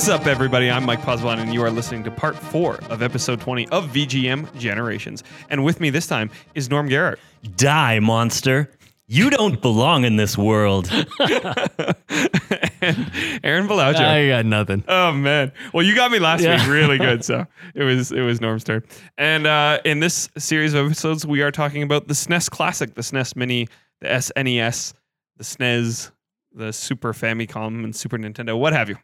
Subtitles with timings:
[0.00, 0.70] What's up, everybody?
[0.70, 4.56] I'm Mike Posbon, and you are listening to part four of episode 20 of VGM
[4.58, 5.22] Generations.
[5.50, 7.18] And with me this time is Norm Garrett.
[7.56, 8.70] Die, monster.
[9.08, 10.88] You don't belong in this world.
[10.90, 11.04] and
[13.44, 14.00] Aaron Balaujo.
[14.00, 14.84] I got nothing.
[14.88, 15.52] Oh man!
[15.74, 16.56] Well, you got me last Yeah.
[16.56, 17.22] week, really good.
[17.22, 18.82] So it was it was Norm's turn.
[19.18, 23.02] And uh, in this series of episodes, we are talking about the SNES Classic, the
[23.02, 23.68] SNES Mini,
[24.00, 24.94] the SNES,
[25.36, 26.10] the SNES,
[26.54, 28.96] the Super Famicom, and Super Nintendo, what have you.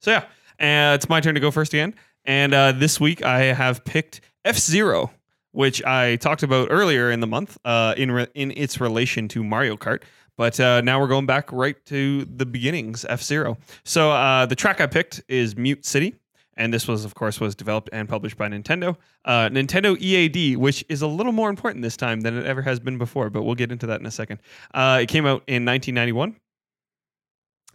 [0.00, 1.94] So yeah, uh, it's my turn to go first again.
[2.24, 5.10] And uh, this week I have picked F Zero,
[5.52, 9.42] which I talked about earlier in the month, uh, in re- in its relation to
[9.42, 10.02] Mario Kart.
[10.36, 13.58] But uh, now we're going back right to the beginnings, F Zero.
[13.84, 16.14] So uh, the track I picked is Mute City,
[16.56, 18.96] and this was, of course, was developed and published by Nintendo.
[19.24, 22.78] Uh, Nintendo EAD, which is a little more important this time than it ever has
[22.78, 24.40] been before, but we'll get into that in a second.
[24.74, 26.36] Uh, it came out in 1991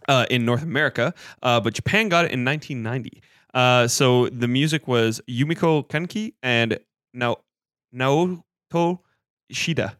[0.08, 3.22] uh, in North America, uh, but Japan got it in 1990.
[3.52, 6.78] Uh, so the music was Yumiko Kanki and
[7.12, 7.40] Nao-
[7.94, 8.98] Naoto
[9.48, 9.96] Ishida.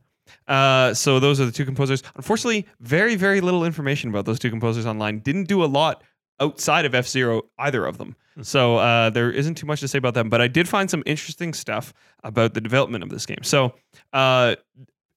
[0.49, 2.03] Uh, so those are the two composers.
[2.17, 5.21] Unfortunately, very very little information about those two composers online.
[5.21, 6.03] Didn't do a lot
[6.41, 8.17] outside of F Zero either of them.
[8.43, 10.29] So uh, there isn't too much to say about them.
[10.29, 13.43] But I did find some interesting stuff about the development of this game.
[13.43, 13.75] So
[14.13, 14.57] uh,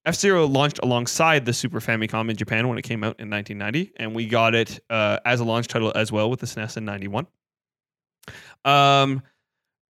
[0.07, 3.91] F Zero launched alongside the Super Famicom in Japan when it came out in 1990,
[3.97, 6.85] and we got it uh, as a launch title as well with the SNES in
[6.85, 7.27] 91.
[8.63, 9.21] Um,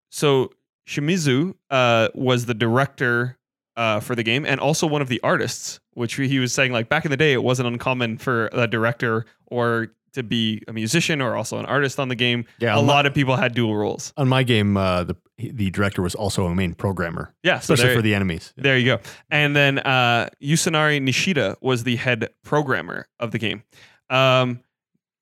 [0.09, 0.53] so
[0.87, 3.37] Shimizu uh, was the director
[3.75, 6.87] uh, for the game and also one of the artists, which he was saying like
[6.87, 11.21] back in the day, it wasn't uncommon for a director or to be a musician
[11.21, 12.45] or also an artist on the game.
[12.59, 14.11] Yeah, a on my- lot of people had dual roles.
[14.17, 17.87] On my game, uh, the the director was also a main programmer, Yeah, so especially
[17.89, 18.53] there- for the enemies.
[18.57, 18.99] There you go.
[19.29, 23.63] And then uh, Yasunari Nishida was the head programmer of the game.
[24.09, 24.61] Um,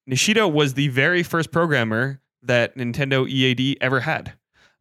[0.09, 4.34] Nishida was the very first programmer that Nintendo EAD ever had.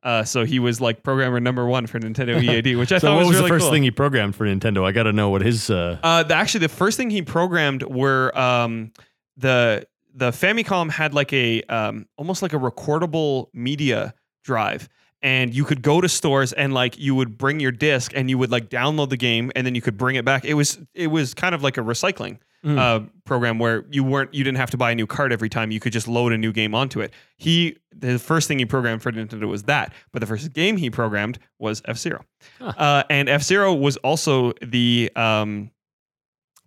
[0.03, 3.15] Uh, so he was like programmer number one for Nintendo EAD, which I so thought
[3.15, 3.73] what was, was really the first cool.
[3.73, 4.85] thing he programmed for Nintendo?
[4.85, 5.71] I got to know what his.
[5.71, 8.91] Uh, Uh, the, actually, the first thing he programmed were um,
[9.37, 14.15] the the Famicom had like a um, almost like a recordable media
[14.45, 14.89] drive,
[15.23, 18.39] and you could go to stores and like you would bring your disc and you
[18.39, 20.45] would like download the game and then you could bring it back.
[20.45, 22.79] It was it was kind of like a recycling Mm.
[22.79, 25.73] uh, program where you weren't you didn't have to buy a new card every time.
[25.73, 27.13] You could just load a new game onto it.
[27.37, 30.89] He the first thing he programmed for Nintendo was that, but the first game he
[30.89, 32.25] programmed was F Zero,
[32.61, 32.73] Huh.
[32.79, 35.73] uh, and F Zero was also the um,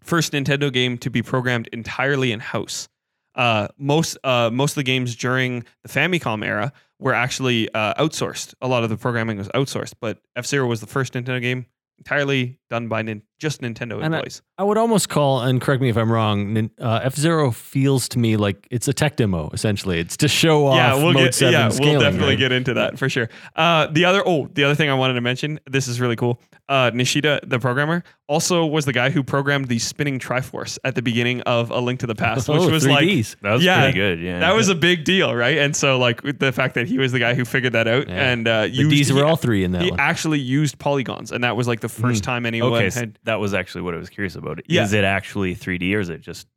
[0.04, 2.90] first Nintendo game to be programmed entirely in house.
[3.36, 8.54] Uh, most uh, most of the games during the Famicom era were actually uh, outsourced.
[8.62, 11.66] A lot of the programming was outsourced, but F Zero was the first Nintendo game
[11.98, 14.42] entirely done by nin- just Nintendo And I- employees.
[14.58, 18.20] I would almost call, and correct me if I'm wrong, uh, F Zero feels to
[18.20, 19.50] me like it's a tech demo.
[19.54, 20.76] Essentially, it's to show off.
[20.78, 22.40] yeah, we'll Mode get 7 yeah, scaling, we'll definitely right?
[22.40, 23.28] get into that for sure.
[23.56, 26.40] Uh, the other oh, the other thing I wanted to mention, this is really cool.
[26.70, 31.02] Uh, Nishida, the programmer, also was the guy who programmed the spinning Triforce at the
[31.02, 33.36] beginning of A Link to the Past, which Oh, was like 3Ds.
[33.42, 34.20] That was Yeah, pretty good.
[34.22, 34.40] Yeah.
[34.40, 35.58] that was a big deal, right?
[35.58, 38.32] And so like the fact that he was the guy who figured that out Yeah.
[38.32, 40.00] and uh, The used, D's were all three in that he one.
[40.00, 42.90] actually used polygons, and that was like the first time anyone okay.
[42.90, 43.20] so had.
[43.24, 44.60] that was actually what I was curious about.
[44.60, 45.00] Is Yeah.
[45.00, 46.48] it actually 3D or is it just?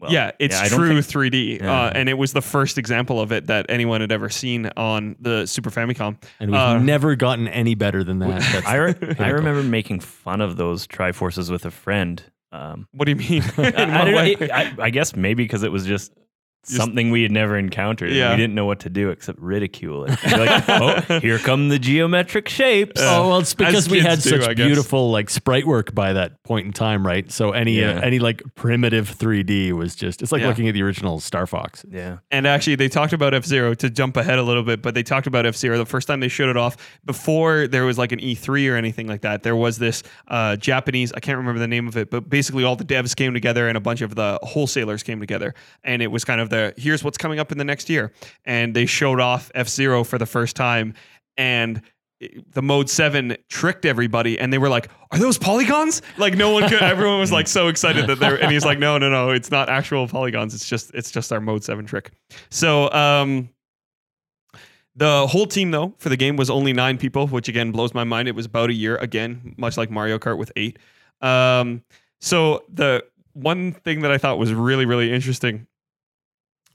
[0.00, 1.72] Well, yeah, it's I don't true think- 3D, Yeah.
[1.86, 5.16] uh, and it was the first example of it that anyone had ever seen on
[5.18, 6.16] the Super Famicom.
[6.38, 8.40] and we've uh, never gotten any better than that.
[8.52, 12.22] That's I, re- I remember making fun of those Triforces with a friend.
[12.52, 13.42] Um, What do you mean?
[13.58, 16.12] I, I don't know, it- I, I guess maybe because it was just.
[16.64, 18.10] Just- Something we had never encountered.
[18.12, 18.30] Yeah.
[18.32, 20.10] We didn't know what to do except ridicule it.
[20.24, 23.00] Like, oh, here come the geometric shapes.
[23.02, 26.66] Oh well, it's because we had do, such beautiful like sprite work by that point
[26.66, 27.30] in time, right?
[27.32, 30.48] So any uh, any like primitive 3D was just it's like Yeah.
[30.48, 31.86] looking at the original Star Fox.
[31.90, 32.18] yeah.
[32.30, 35.02] And actually, they talked about F Zero to jump ahead a little bit, but they
[35.02, 36.76] talked about F Zero the first time they showed it off
[37.06, 39.42] before there was like an E3 or anything like that.
[39.42, 42.76] There was this uh, Japanese, I can't remember the name of it, but basically all
[42.76, 45.54] the devs came together and a bunch of the wholesalers came together.
[45.82, 48.12] And it was kind of the here's what's coming up in the next year.
[48.44, 50.94] And they showed off F Zero for the first time.
[51.36, 51.82] And
[52.52, 54.38] the mode 7 tricked everybody.
[54.38, 56.02] And they were like are those polygons?
[56.16, 58.98] Like no one could everyone was like so excited that they're and he's like no
[58.98, 60.54] no no it's not actual polygons.
[60.54, 62.10] It's just it's just our mode 7 trick.
[62.50, 63.50] So um
[64.96, 68.04] the whole team though for the game was only nine people which again blows my
[68.04, 68.26] mind.
[68.28, 70.78] It was about a year again much like mario kart with eight.
[71.20, 71.84] Um
[72.20, 73.04] so the
[73.34, 75.67] one thing that i thought was really really interesting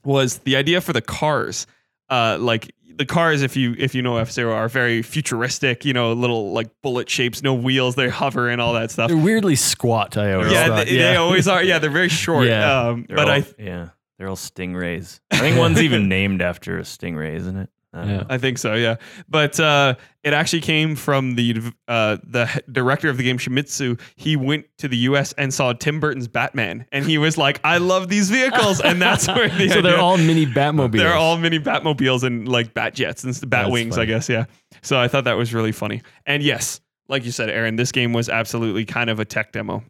[0.04, 1.66] was the idea for the cars
[2.10, 6.12] uh like the cars if you if you know f-zero are very futuristic you know
[6.12, 10.16] little like bullet shapes no wheels they hover and all that stuff They're weirdly squat.
[10.16, 10.86] I always yeah thought.
[10.86, 12.88] they, they always are yeah they're very short Yeah.
[12.88, 13.88] um but all- i yeah.
[14.16, 15.18] They're all stingrays.
[15.32, 17.68] I think one's even named after a stingray, isn't it?
[17.94, 18.24] I Yeah.
[18.28, 18.96] I think so, yeah.
[19.28, 24.00] But uh, it actually came from the uh, the director of the game, Shimizu.
[24.16, 25.32] He went to the U.S.
[25.34, 29.28] and saw Tim Burton's Batman, and he was like, "I love these vehicles," and that's
[29.28, 30.98] where the so they're all mini Batmobiles.
[30.98, 34.28] they're all mini Batmobiles and like Bat jets and Bat That's wings, I guess.
[34.28, 34.46] Yeah.
[34.82, 36.02] So I thought that was really funny.
[36.26, 39.84] And yes, like you said, Aaron, this game was absolutely kind of a tech demo.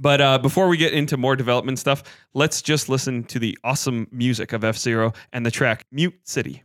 [0.00, 2.02] But uh, before we get into more development stuff,
[2.32, 6.62] let's just listen to the awesome music of F Zero and the track Mute City.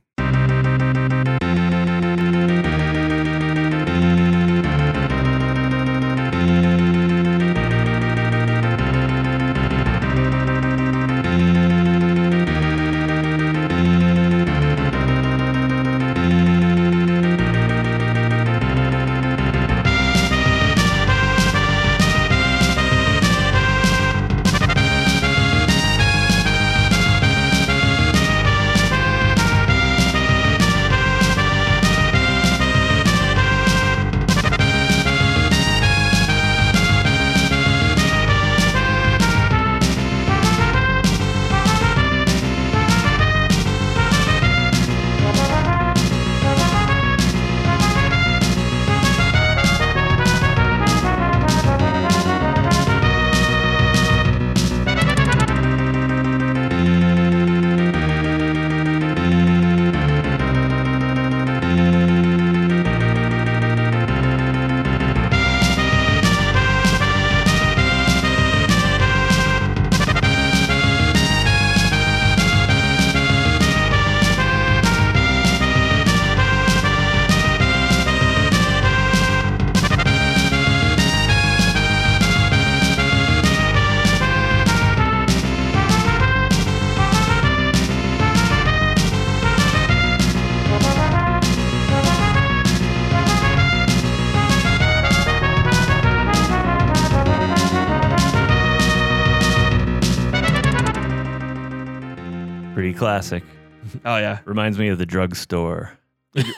[104.46, 105.98] Reminds me of the drugstore.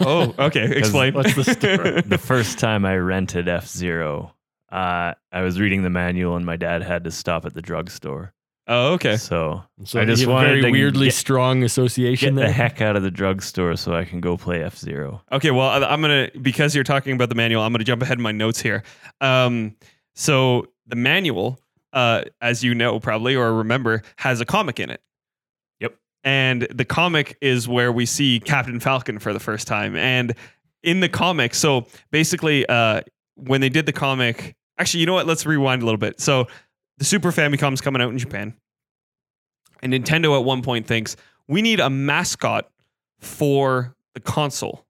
[0.02, 0.66] Oh, okay.
[0.78, 1.14] Explain.
[1.14, 2.02] What's the story?
[2.06, 4.34] the first time I rented F Zero,
[4.72, 8.34] uh, I was reading the manual and my dad had to stop at the drugstore.
[8.68, 9.16] oh, okay.
[9.18, 12.48] So So I just you have a very to weirdly get- strong association get there.
[12.48, 15.22] the heck out of the drugstore so I can go play F Zero.
[15.32, 17.62] Okay, well, I- I'm gonna because you're talking about the manual.
[17.64, 18.84] I'm gonna jump ahead in my notes here.
[19.22, 19.76] Um,
[20.16, 21.60] so the manual,
[21.94, 25.02] uh, as you know probably or remember, has a comic in it.
[26.28, 29.96] And the comic is where we see Captain Falcon for the first time.
[29.96, 30.36] And
[30.84, 33.00] in the comic, so basically, uh,
[33.36, 35.26] when they did the comic, actually, you know what?
[35.26, 36.20] Let's rewind a little bit.
[36.20, 36.50] So
[36.98, 38.56] the Super Famicom's coming out in Japan,
[39.82, 41.16] and Nintendo at one point thinks
[41.48, 42.70] we need a mascot
[43.20, 44.86] for the console.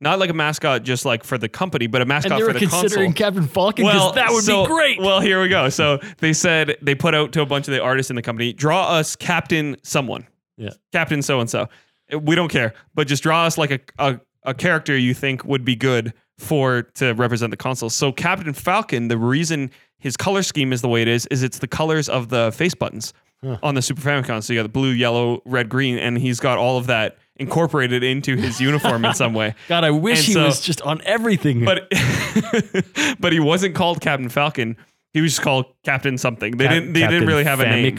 [0.00, 2.48] Not like a mascot just like for the company, but a mascot and they for
[2.48, 3.26] were the considering console.
[3.26, 4.98] Captain Falcon because that would so- be great.
[4.98, 5.68] Well, here we go.
[5.68, 8.52] So they said they put out to a bunch of the artists in the company,
[8.52, 10.26] draw us Captain someone.
[10.60, 10.70] Yeah.
[10.92, 11.68] Captain so and so.
[12.22, 15.64] We don't care, but just draw us like a, a a character you think would
[15.64, 17.90] be good for to represent the console.
[17.90, 21.58] So Captain Falcon, the reason his color scheme is the way it is, is it's
[21.58, 23.56] the colors of the face buttons Huh.
[23.62, 24.42] on the Super Famicom.
[24.42, 28.02] So you got the blue, yellow, red, green, and he's got all of that incorporated
[28.02, 29.54] into his uniform in some way.
[29.68, 31.64] God, I wish and he so- was just on everything.
[31.64, 31.88] But
[33.20, 34.76] but he wasn't called Captain Falcon.
[35.12, 36.56] He was just called Captain something.
[36.56, 37.96] They Cap- didn't they Captain didn't really have a name.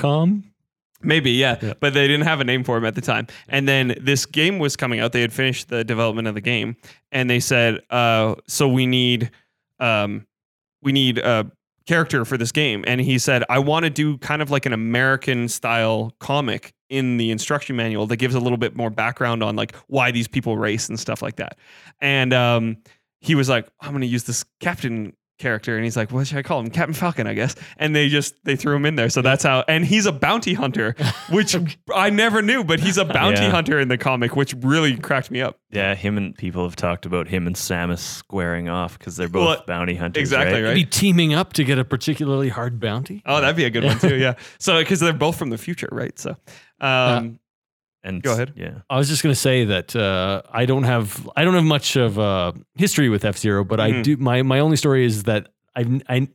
[1.04, 1.74] Maybe, yeah, Yeah.
[1.80, 3.28] But they didn't have a name for him at the time.
[3.50, 5.12] And then this game was coming out.
[5.12, 6.76] They had finished the development of the game,
[7.12, 9.32] and they said, uh, "So we need,
[9.80, 10.28] um,
[10.82, 11.52] we need a
[11.86, 14.74] character for this game." And he said, "I want to do kind of like an
[14.74, 19.56] American style comic in the instruction manual that gives a little bit more background on
[19.56, 21.58] like why these people race and stuff like that."
[22.00, 22.78] And um,
[23.20, 26.38] he was like, "I'm going to use this Captain." Character and he's like what should
[26.38, 29.10] i call him captain falcon i guess and they just they threw him in there
[29.10, 30.96] so that's how and he's a bounty hunter
[31.30, 31.56] which
[31.94, 33.50] I never knew, but he's a bounty Yeah.
[33.52, 35.60] hunter in the comic, which really cracked me up.
[35.72, 39.46] Yeah, him and people have talked about him and Samus squaring off because they're both
[39.48, 40.22] Well, bounty hunters.
[40.22, 40.68] exactly, right?
[40.70, 40.76] right?
[40.76, 43.22] Be teaming up to get a particularly hard bounty.
[43.26, 44.16] Oh, that'd be a good one too.
[44.22, 44.36] Yeah.
[44.60, 46.18] So because they're both from the future, right?
[46.20, 46.36] So,
[46.80, 47.40] um,
[48.04, 48.54] And Go ahead.
[48.56, 48.80] Yeah.
[48.90, 51.96] I was just going to say that uh, I don't have I don't have much
[51.96, 54.04] of uh, history with F Zero, but I Mhm.
[54.04, 54.18] do.
[54.18, 56.28] My my only story is that I've I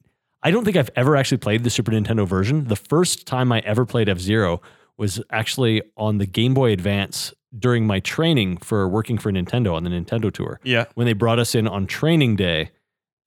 [0.42, 2.64] I don't think I've ever actually played the Super Nintendo version.
[2.68, 4.60] The first time I ever played F Zero
[4.96, 9.82] was actually on the Game Boy Advance during my training for working for Nintendo on
[9.84, 10.84] the Nintendo tour yeah.
[10.94, 12.70] when they brought us in on training day.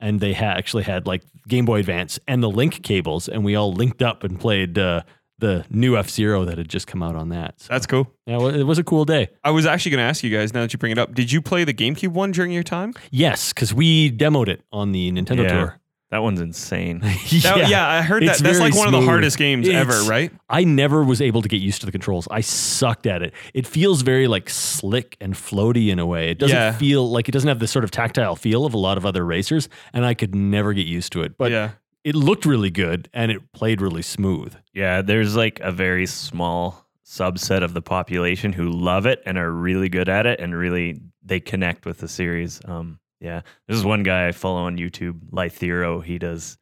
[0.01, 3.55] And they ha- actually had like Game Boy Advance and the link cables, and we
[3.55, 5.01] all linked up and played uh,
[5.39, 7.59] the new F Zero that had just come out on that.
[7.61, 8.13] So, That's cool.
[8.25, 9.29] yeah, it was a cool day.
[9.43, 11.13] I was actually going to ask you guys now that you bring it up.
[11.15, 12.93] Did you play the GameCube one during your time?
[13.11, 15.47] Yes, because we demoed it on the Nintendo Yeah.
[15.59, 15.79] tour.
[16.11, 16.99] That one's insane.
[17.43, 18.31] That- yeah, I heard that.
[18.31, 19.09] It's That's very like one of the smooth.
[19.09, 20.31] hardest games ever, It's- right?
[20.49, 22.27] I never was able to get used to the controls.
[22.31, 23.31] I sucked at it.
[23.53, 26.31] It feels very like slick and floaty in a way.
[26.31, 26.71] It doesn't Yeah.
[26.71, 29.23] feel like it doesn't have the sort of tactile feel of a lot of other
[29.23, 31.37] racers, and I could never get used to it.
[31.37, 31.69] But yeah.
[32.03, 34.55] It looked really good and it played really smooth.
[34.73, 39.51] Yeah, there's like a very small subset of the population who love it and are
[39.51, 42.61] really good at it and really they connect with the series.
[42.65, 46.03] Um, yeah, there's one guy I follow on YouTube, Lythero.
[46.03, 46.57] He does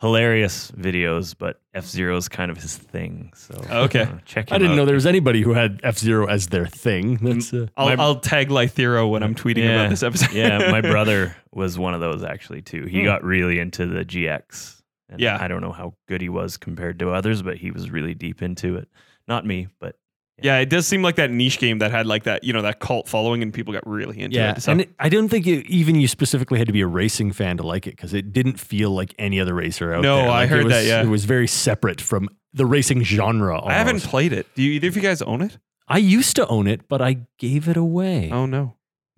[0.00, 3.32] hilarious videos, but F Zero is kind of his thing.
[3.34, 4.02] So Okay.
[4.02, 4.50] uh, check.
[4.50, 4.76] Him I didn't out.
[4.76, 7.16] know there was anybody who had F Zero as their thing.
[7.16, 9.80] That's uh, I'll, My- I'll tag Lythero when I'm tweeting Yeah.
[9.82, 10.32] about this episode.
[10.32, 12.84] yeah, my brother was one of those actually too.
[12.86, 13.04] He Hmm.
[13.06, 14.76] got really into the GX.
[15.10, 15.36] And Yeah.
[15.40, 18.42] I don't know how good he was compared to others, but he was really deep
[18.42, 18.88] into it.
[19.28, 19.96] Not me, but
[20.42, 22.78] Yeah, it does seem like that niche game that had like that, you know, that
[22.80, 24.62] cult following and people got really into yeah, it.
[24.62, 27.32] So and it, I don't think it, even you specifically had to be a racing
[27.32, 30.26] fan to like it because it didn't feel like any other racer out No, there.
[30.26, 31.02] I Like, it heard was- that, yeah.
[31.02, 33.62] it was very separate from the racing genre.
[33.64, 34.46] I haven't played it.
[34.54, 35.58] Do you, either of you guys own it?
[35.86, 38.30] I used to own it, but I gave it away.
[38.32, 38.76] Oh no,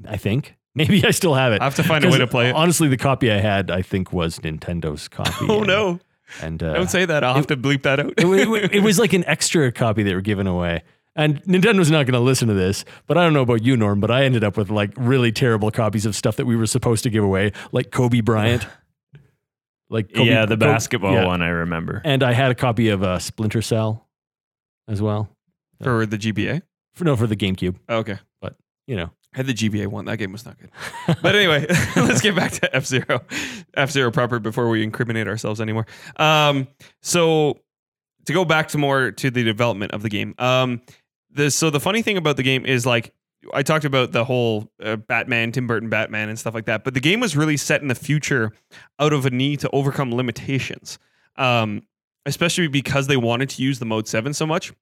[0.08, 1.60] I think maybe I still have it.
[1.60, 2.54] I have to find a way to play it.
[2.54, 5.30] Honestly, the copy I had, I think, was Nintendo's copy.
[5.48, 6.00] Oh and, no,
[6.40, 7.24] And uh, don't say that.
[7.24, 8.14] I'll have to bleep that out.
[8.16, 10.82] it, it it was like an extra copy they were giving away.
[11.14, 14.00] And Nintendo's not going to listen to this, but I don't know about you, Norm,
[14.00, 17.02] but I ended up with like really terrible copies of stuff that we were supposed
[17.02, 18.66] to give away, like Kobe Bryant.
[19.90, 21.26] Like Kobe, yeah, the Kobe- basketball yeah.
[21.26, 22.00] one I remember.
[22.02, 24.08] And I had a copy of uh, Splinter Cell
[24.88, 25.28] as well.
[25.82, 26.62] for the GBA.
[26.94, 29.10] For, no, for the GameCube, Oh, okay, but you know.
[29.34, 30.06] I had the GBA one.
[30.06, 30.70] That game was not good.
[31.22, 31.66] But anyway,
[31.96, 33.20] let's get back to F Zero,
[33.74, 35.86] F Zero proper before we incriminate ourselves anymore.
[36.16, 36.68] Um,
[37.02, 37.58] so
[38.24, 40.34] to go back to more to the development of the game.
[40.38, 40.80] Um,
[41.32, 43.12] the so the funny thing about the game is like
[43.52, 46.84] I talked about the whole uh, Batman, Tim Burton Batman, and stuff like that.
[46.84, 48.52] But the game was really set in the future
[48.98, 50.98] out of a need to overcome limitations,
[51.36, 51.82] um,
[52.24, 54.72] especially because they wanted to use the Mode Seven so much.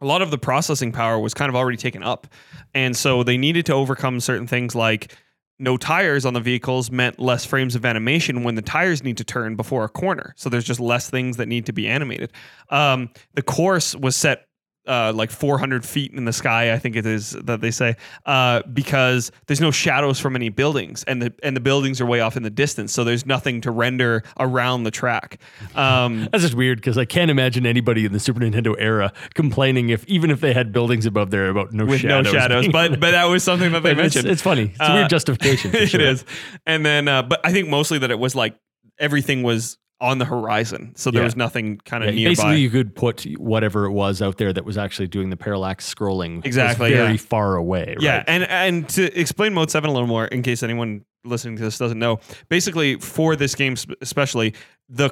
[0.00, 2.26] A lot of the processing power was kind of already taken up,
[2.74, 5.14] and so they needed to overcome certain things like
[5.60, 9.24] no tires on the vehicles meant less frames of animation when the tires need to
[9.24, 10.34] turn before a corner.
[10.36, 12.32] So there's just less things that need to be animated.
[12.70, 14.48] Um, the course was set
[14.86, 18.62] uh, like 400 feet in the sky, I think it is that they say, uh,
[18.72, 22.36] because there's no shadows from any buildings, and the and the buildings are way off
[22.36, 25.38] in the distance, so there's nothing to render around the track.
[25.74, 29.88] Um, That's just weird because I can't imagine anybody in the Super Nintendo era complaining
[29.90, 32.24] if even if they had buildings above there about no with shadows.
[32.26, 34.32] no shadows, but but that was something that they But it's, mentioned.
[34.32, 34.64] it's funny.
[34.64, 35.70] It's a Uh, weird justification.
[35.70, 36.00] For sure.
[36.02, 36.24] is,
[36.66, 38.54] and then uh, but I think mostly that it was like
[38.98, 41.26] everything was on the horizon, so there Yeah.
[41.26, 42.30] was nothing kind Yeah, of nearby.
[42.30, 45.92] basically, you could put whatever it was out there that was actually doing the parallax
[45.92, 47.16] scrolling Exactly, very yeah.
[47.16, 47.96] far away.
[47.98, 48.24] Yeah, right?
[48.28, 51.78] and and to explain Mode Seven a little more, in case anyone listening to this
[51.78, 52.20] doesn't know,
[52.50, 54.54] basically for this game especially,
[54.88, 55.08] the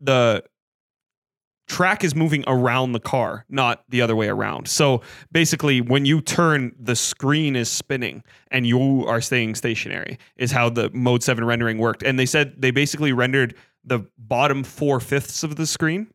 [0.00, 0.44] the
[1.68, 4.68] track is moving around the car, not the other way around.
[4.68, 8.22] So basically, when you turn, the screen is spinning
[8.52, 10.18] and you are staying stationary.
[10.36, 12.04] Is how the Mode Seven rendering worked.
[12.04, 13.54] And they said they basically rendered
[13.86, 16.08] the bottom four fifths of the screen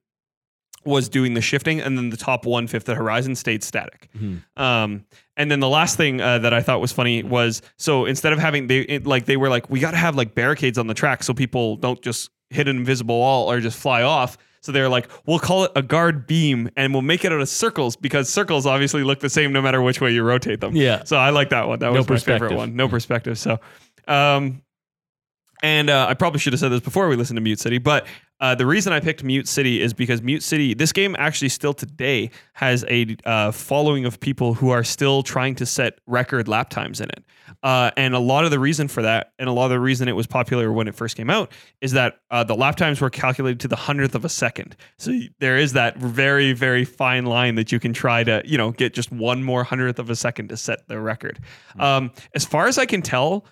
[0.84, 4.10] was doing the shifting, and then the top one fifth, the horizon, stayed static.
[4.18, 4.42] Mhm.
[4.58, 5.06] Um,
[5.38, 8.40] and then the last thing uh, that I thought was funny was so instead of
[8.40, 10.94] having they it, like they were like we got to have like barricades on the
[10.96, 14.38] track so people don't just hit an invisible wall or just fly off.
[14.64, 17.50] So they're like, we'll call it a guard beam and we'll make it out of
[17.50, 20.76] circles because circles obviously look the same no matter which way you rotate them.
[20.76, 21.04] Yeah.
[21.04, 21.80] So I like that one.
[21.80, 22.76] That No was my favorite one.
[22.76, 23.40] No perspective.
[23.40, 23.60] So,
[24.08, 24.62] um,
[25.62, 28.08] and uh, I probably should have said this before we listened to Mute City, but
[28.40, 31.74] uh, the reason I picked Mute City is because Mute City, this game actually still
[31.74, 36.70] today has a uh, following of people who are still trying to set record lap
[36.70, 37.24] times in it.
[37.62, 40.08] Uh, and a lot of the reason for that, and a lot of the reason
[40.08, 41.52] it was popular when it first came out,
[41.82, 44.76] is that uh, the lap times were calculated to the hundredth of a second.
[44.98, 48.72] So there is that very, very fine line that you can try to, you know,
[48.72, 51.40] get just one more hundredth of a second to set the record.
[51.78, 53.46] Um, as far as I can tell,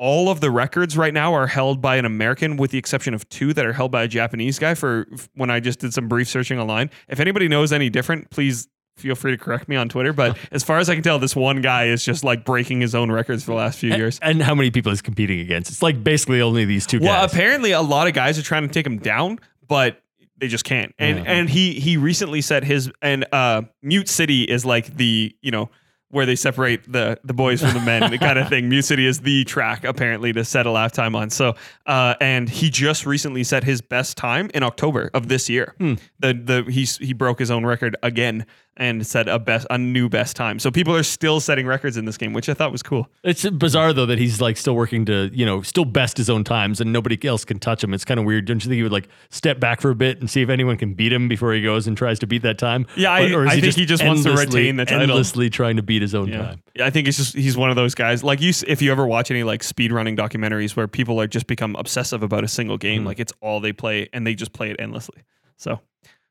[0.00, 3.28] all of the records right now are held by an American, with the exception of
[3.28, 4.72] two that are held by a Japanese guy.
[4.74, 8.66] For when I just did some brief searching online, if anybody knows any different, please
[8.96, 10.14] feel free to correct me on Twitter.
[10.14, 12.94] But as far as I can tell, this one guy is just like breaking his
[12.94, 14.18] own records for the last few years.
[14.22, 15.70] And how many people is competing against?
[15.70, 17.30] It's like basically only these two Well, guys.
[17.32, 19.38] apparently a lot of guys are trying to take him down,
[19.68, 20.02] but
[20.38, 20.94] they just can't.
[20.98, 21.24] And Yeah.
[21.30, 25.68] and he he recently said his and uh Mute City is like the, you know,
[26.10, 28.68] where they separate the the boys from the men, the kind of thing.
[28.68, 31.30] Mute City is the track apparently to set a lap time on.
[31.30, 31.54] So,
[31.86, 35.74] uh, and he just recently set his best time in October of this year.
[35.78, 35.94] Hmm.
[36.18, 38.46] The the he's he broke his own record again
[38.76, 40.58] and set a best a new best time.
[40.58, 43.08] So people are still setting records in this game, which I thought was cool.
[43.24, 46.44] It's bizarre though that he's like still working to, you know, still best his own
[46.44, 47.92] times and nobody else can touch him.
[47.92, 48.46] It's kind of weird.
[48.46, 50.76] Don't you think he would like step back for a bit and see if anyone
[50.76, 52.86] can beat him before he goes and tries to beat that time?
[52.96, 55.02] Yeah, I- Or is I think he just wants to retain the title.
[55.02, 56.62] Endlessly trying to beat his own time.
[56.80, 58.24] I think it's just he's one of those guys.
[58.24, 61.46] Like you, if you ever watch any like speed running documentaries where people are just
[61.46, 63.06] become obsessive about a single game, Mhm.
[63.06, 65.22] like it's all they play and they just play it endlessly.
[65.56, 65.80] So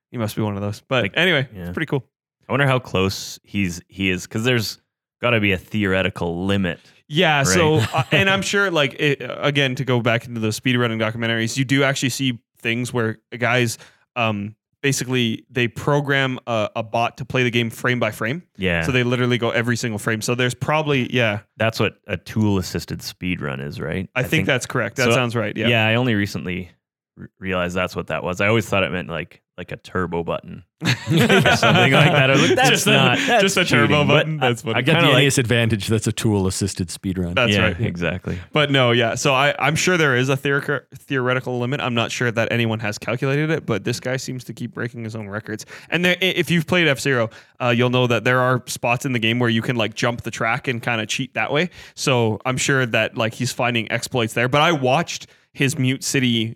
[0.10, 0.82] he must be one of those.
[0.88, 1.64] But Like, anyway, yeah.
[1.64, 2.06] it's pretty cool.
[2.50, 4.80] I wonder how close he's he is because there's
[5.22, 6.80] got to be a theoretical limit.
[7.08, 7.44] Yeah.
[7.44, 11.58] So, uh, and I'm sure, like, it, again, to go back into the speedrunning documentaries,
[11.58, 13.78] you do actually see things where guys,
[14.16, 18.44] um, basically they program a, a bot to play the game frame by frame.
[18.58, 20.22] Yeah, So they literally go every single frame.
[20.22, 24.10] So there's probably, yeah, that's what a tool assisted speed run is, right?
[24.16, 24.96] I, think, that's correct.
[24.96, 25.56] That So- sounds right.
[25.56, 25.68] Yeah.
[25.68, 25.86] Yeah.
[25.86, 26.72] I only recently
[27.20, 28.42] r- realized that's what that was.
[28.42, 32.30] I always thought it meant like like a turbo button or something like that.
[32.30, 34.38] I was like, that's Just a- not that's just a turbo cheating, but button.
[34.38, 34.76] That's what.
[34.76, 35.88] I I got kind the of like NES advantage.
[35.88, 37.36] That's a tool assisted speedrun.
[37.36, 37.80] That's yeah, right.
[37.82, 38.40] exactly.
[38.54, 39.16] But no, yeah.
[39.16, 41.82] So I, I'm sure there is a theor- theoretical limit.
[41.82, 45.04] I'm not sure that anyone has calculated it, but this guy seems to keep breaking
[45.04, 45.66] his own records.
[45.90, 47.30] And there, if you've played F Zero,
[47.62, 50.22] uh, you'll know that there are spots in the game where you can like jump
[50.22, 51.70] the track and kind of cheat that way.
[51.96, 54.48] So I'm sure that like he's finding exploits there.
[54.48, 56.56] But I watched his Mute City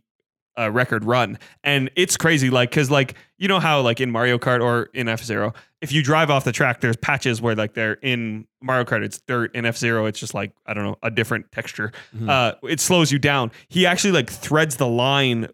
[0.58, 2.50] uh, record run, and it's crazy.
[2.50, 5.92] Like, cause like you know how like in Mario Kart or in F Zero, if
[5.92, 9.54] you drive off the track, there's patches where like they're in Mario Kart, it's dirt.
[9.56, 11.92] In F Zero, it's just like I don't know a different texture.
[12.16, 12.30] Mhm.
[12.30, 13.52] Uh, it slows you down.
[13.70, 15.48] He actually like threads the line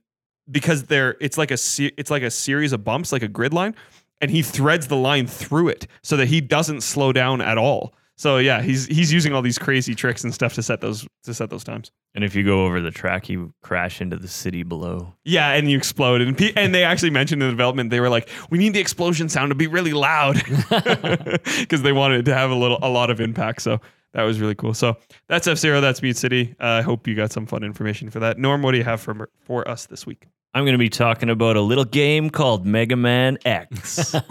[0.51, 3.53] because there it's like a se- it's like a series of bumps, like a grid
[3.53, 3.75] line,
[4.21, 7.93] and he threads the line through it so that he doesn't slow down at all.
[8.19, 11.33] So yeah, he's he's using all these crazy tricks and stuff to set those to
[11.33, 11.89] set those times.
[12.13, 15.13] And if you go over the track, you crash into the city below.
[15.23, 18.09] Yeah, and you explode, and pe- and they actually mentioned in the development they were
[18.09, 20.35] like, we need the explosion sound to be really loud
[20.69, 23.61] because they wanted it to have a little a lot of impact.
[23.61, 23.79] So
[24.11, 24.73] that was really cool.
[24.73, 24.97] So
[25.29, 26.55] that's F Zero, that's Mute City.
[26.59, 28.37] Uh, I hope you got some fun information for that.
[28.37, 30.27] Norm, what do you have for for us this week?
[30.53, 34.13] I'm going to be talking about a little game called Mega Man X.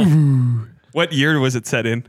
[0.93, 2.07] What year was it set in?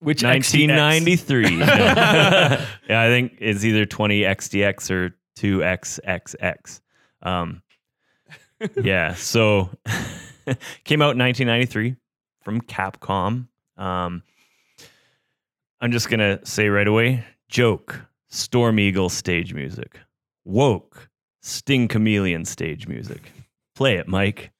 [0.00, 1.58] Which 1993.
[1.58, 6.80] yeah, I think it's either 20 XDX or 2XXX.
[7.22, 7.62] Um,
[8.82, 9.70] yeah, so
[10.84, 11.96] came out in 1993
[12.42, 13.48] from Capcom.
[13.76, 14.22] Um,
[15.80, 19.98] I'm just going to say right away Joke, Storm Eagle stage music,
[20.44, 21.08] Woke,
[21.42, 23.32] Sting Chameleon stage music.
[23.74, 24.52] Play it, Mike.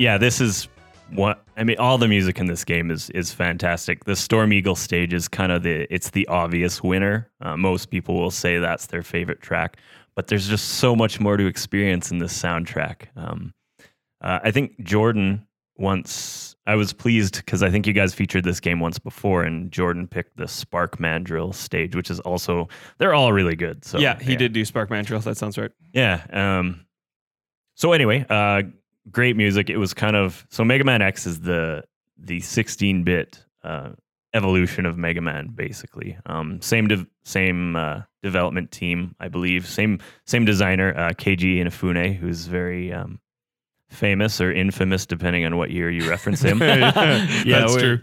[0.00, 0.66] Yeah, this is
[1.10, 1.76] what I mean.
[1.78, 4.04] All the music in this game is is fantastic.
[4.04, 7.30] The Storm Eagle stage is kind of the it's the obvious winner.
[7.42, 9.76] Uh, most people will say that's their favorite track,
[10.16, 13.08] but there's just so much more to experience in this soundtrack.
[13.14, 13.52] Um,
[14.22, 18.60] uh, I think Jordan once I was pleased because I think you guys featured this
[18.60, 23.34] game once before, and Jordan picked the Spark Mandrill stage, which is also they're all
[23.34, 23.84] really good.
[23.84, 25.20] So yeah, he did do Spark Mandrill.
[25.20, 25.72] That sounds right.
[25.92, 26.24] yeah.
[26.32, 26.86] Um,
[27.74, 28.62] so anyway, uh,
[29.10, 29.70] great music.
[29.70, 31.84] It was kind of so Mega Man X is the
[32.18, 33.90] the 16 bit uh,
[34.34, 36.18] evolution of Mega Man, basically.
[36.26, 39.66] Um, same de- same uh, development team, I believe.
[39.66, 43.20] Same same designer, uh, Keiji Inafune, who's very um,
[43.88, 46.58] famous or infamous, depending on what year you reference him.
[46.58, 48.00] That's true.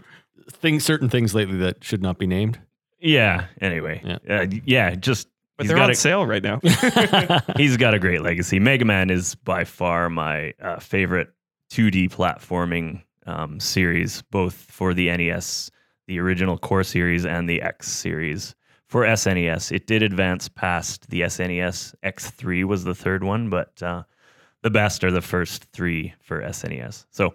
[0.50, 2.60] things, certain things lately that should not be named.
[3.00, 3.46] Yeah.
[3.60, 4.02] Anyway.
[4.04, 4.18] Yeah.
[4.28, 4.94] Uh, yeah.
[4.94, 6.60] Just But he's they're on a- sale right now.
[7.56, 8.60] he's got a great legacy.
[8.60, 11.28] Mega Man is by far my uh, favorite
[11.72, 15.70] 2D platforming um, series, both for the NES,
[16.06, 18.54] the original core series, and the X series.
[18.86, 21.94] For SNES, it did advance past the SNES.
[22.02, 24.04] X3 was the third one, but uh,
[24.62, 27.04] the best are the first three for SNES.
[27.10, 27.34] So,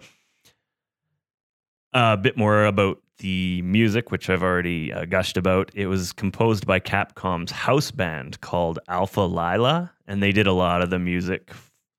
[1.94, 5.70] a bit more about the music, which I've already uh, gushed about.
[5.74, 10.82] It was composed by Capcom's house band called Alph Lyla, and they did a lot
[10.82, 11.52] of the music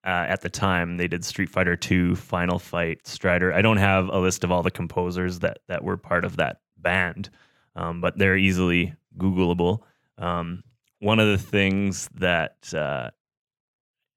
[0.05, 0.97] uh, at the time.
[0.97, 3.53] They did Street Fighter II, Final Fight, Strider.
[3.53, 6.57] I don't have a list of all the composers that that were part of that
[6.77, 7.29] band,
[7.75, 9.79] um, but they're easily Googleable.
[10.17, 10.63] Um,
[10.99, 13.11] one of the things that, uh,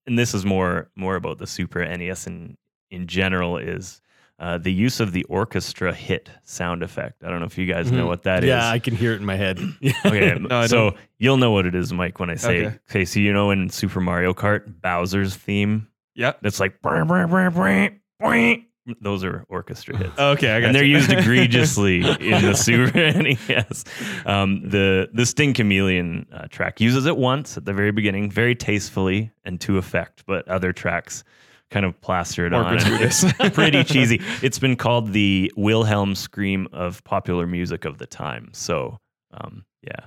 [0.07, 2.57] and this is more more about the Super NES in
[2.91, 4.01] in general, is
[4.39, 7.25] uh, the use of the orchestra hit sound effect.
[7.25, 8.09] I don't know if you guys know Mhm.
[8.09, 8.49] what that is.
[8.49, 9.59] yeah, I can hear it in my head.
[10.07, 12.67] Okay, No, so you'll know what it is, Mike, when I say.
[12.67, 12.77] Okay.
[12.91, 16.39] Okay, so you know in Super Mario Kart, Bowser's theme yep.
[16.43, 18.57] that's like brr, brr, brr, brr, brr.
[19.01, 20.13] those are orchestra hits.
[20.19, 20.97] Okay, I got and they're you.
[20.99, 23.85] used egregiously in the Super NES.
[24.25, 28.55] Um, the the Sting Chameleon uh, track uses it once at the very beginning, very
[28.55, 31.25] tastefully and to effect, but other tracks
[31.71, 32.79] kind of plastered More on.
[32.81, 34.21] It's pretty cheesy.
[34.43, 38.51] It's been called the Wilhelm scream of popular music of the time.
[38.53, 38.99] So,
[39.33, 40.07] um, yeah,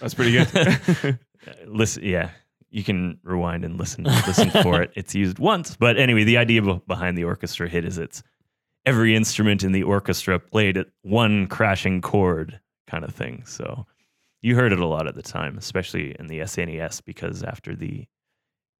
[0.00, 1.18] That's pretty good.
[1.66, 2.30] listen, yeah,
[2.70, 4.92] you can rewind and listen listen for it.
[4.94, 8.22] It's used once, but anyway, the idea behind the orchestra hit is it's
[8.86, 13.42] every instrument in the orchestra played at one crashing chord kind of thing.
[13.46, 13.86] So
[14.42, 18.06] you heard it a lot at the time, especially in the SNES, because after the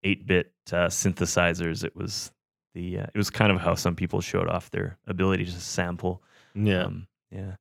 [0.04, 2.30] 8-bit uh, synthesizers, it was
[2.74, 6.22] the uh, it was kind of how some people showed off their ability to sample.
[6.54, 6.84] yeah.
[6.84, 7.52] Um, yeah.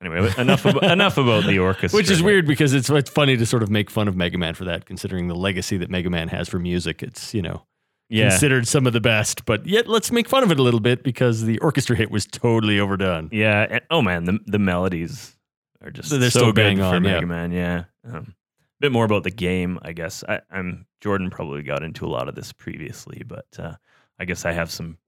[0.00, 1.96] Anyway, enough about, enough about the orchestra.
[1.96, 4.54] Which is weird because it's it's funny to sort of make fun of Mega Man
[4.54, 7.02] for that, considering the legacy that Mega Man has for music.
[7.02, 7.66] It's you know
[8.08, 8.28] Yeah.
[8.30, 11.02] considered some of the best, but yet let's make fun of it a little bit
[11.02, 13.28] because the orchestra hit was totally overdone.
[13.32, 13.66] Yeah.
[13.68, 15.36] And, oh man, the the melodies
[15.82, 17.14] are just They're so still good bang for on, yeah.
[17.14, 17.50] Mega Man.
[17.52, 17.84] Yeah.
[18.04, 18.34] Um,
[18.80, 20.22] bit more about the game, I guess.
[20.28, 23.74] I, I'm Jordan probably got into a lot of this previously, but uh,
[24.18, 24.98] I guess I have some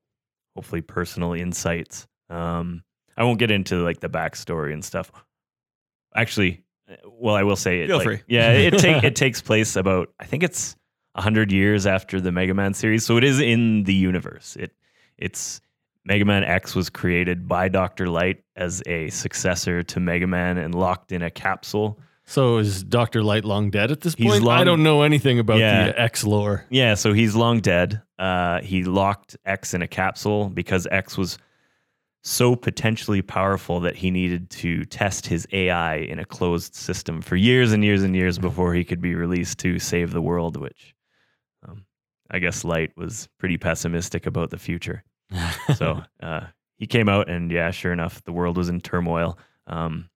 [0.54, 2.06] hopefully personal insights.
[2.28, 2.82] Um,
[3.16, 5.10] I won't get into like the backstory and stuff.
[6.14, 7.88] Actually, uh, well, I will say it.
[7.88, 8.20] Feel like- free.
[8.28, 10.76] Yeah, it take it takes place about I think it's
[11.16, 14.56] hundred years after the Mega Man series, so it is in the universe.
[14.58, 14.72] It
[15.18, 15.60] it's
[16.04, 18.08] Mega Man X was created by Dr.
[18.08, 22.00] Light as a successor to Mega Man and locked in a capsule.
[22.30, 24.46] So is Doctor Light long dead at this He's point?
[24.46, 25.86] I don't know anything about Yeah.
[25.86, 26.64] the X lore.
[26.70, 28.02] Yeah, so he's long dead.
[28.20, 31.38] Uh, he locked X in a capsule because X was
[32.22, 37.34] so potentially powerful that he needed to test his AI in a closed system for
[37.34, 40.94] years and years and years before he could be released to save the world, which
[41.66, 41.84] um,
[42.30, 45.02] I guess Light was pretty pessimistic about the future.
[45.74, 46.42] so uh,
[46.76, 49.36] he came out, and yeah, sure enough, the world was in turmoil.
[49.66, 50.10] Um,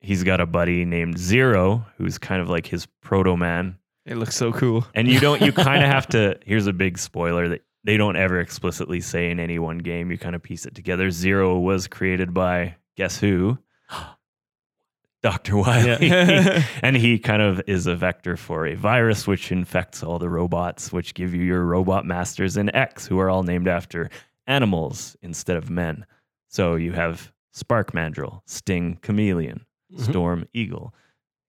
[0.00, 4.36] he's got a buddy named Zero, who's kind of like his proto man, it looks
[4.36, 4.86] so cool.
[4.94, 5.40] and you don't.
[5.42, 6.38] You kind of have to.
[6.44, 10.10] Here's a big spoiler that they don't ever explicitly say in any one game.
[10.10, 11.10] You kind of piece it together.
[11.10, 13.58] Zero was created by guess who?
[15.22, 16.62] Doctor Wily, Yeah.
[16.82, 20.92] and he kind of is a vector for a virus which infects all the robots,
[20.92, 24.08] which give you your robot masters in X, who are all named after
[24.46, 26.06] animals instead of men.
[26.48, 30.00] So you have Spark Mandrill, Sting Chameleon, Mhm.
[30.10, 30.94] Storm Eagle.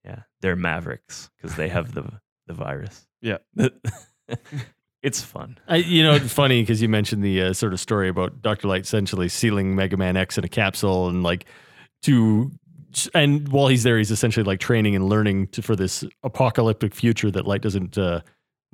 [0.04, 2.04] Yeah, they're mavericks because they have the
[2.46, 3.06] the virus.
[3.24, 3.38] Yeah.
[5.02, 5.58] it's fun.
[5.68, 8.66] I, you know, it's funny because you mentioned the uh, sort of story about Doctor
[8.66, 11.46] Light essentially sealing Mega Man X in a capsule and like
[12.02, 12.50] to,
[13.14, 17.30] and while he's there, he's essentially like training and learning to, for this apocalyptic future
[17.30, 17.96] that Light doesn't.
[17.96, 18.22] Uh,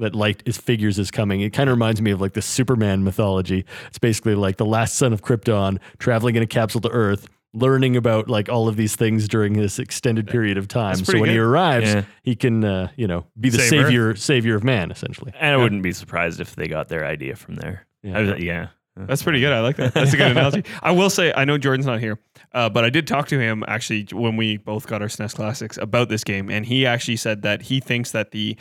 [0.01, 1.41] that light is figures is coming.
[1.41, 3.65] It kind of reminds me of like the Superman mythology.
[3.89, 7.97] It's basically like the last son of Krypton traveling in a capsule to Earth, learning
[7.97, 10.97] about like all of these things during this extended period of time.
[10.97, 12.03] So pretty when he arrives, Yeah.
[12.23, 15.33] he can uh, you know be the Save savior savior of man essentially.
[15.39, 17.87] And I wouldn't be surprised if they got their idea from there.
[18.03, 18.19] Yeah.
[18.19, 18.69] I was- yeah.
[19.01, 19.53] That's pretty good.
[19.53, 19.95] I like that.
[19.95, 20.65] That's a good analogy.
[20.83, 22.19] I will say, I know Jordan's not here,
[22.53, 25.79] uh, but I did talk to him actually when we both got our SNES Classics
[25.79, 28.57] about this game, and he actually said that he thinks that the,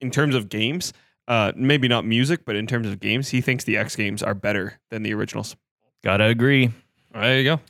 [0.00, 0.94] in terms of games,
[1.28, 4.32] uh, maybe not music, but in terms of games, he thinks the X games are
[4.32, 5.56] better than the originals.
[6.02, 6.72] Gotta agree.
[7.12, 7.60] There you go.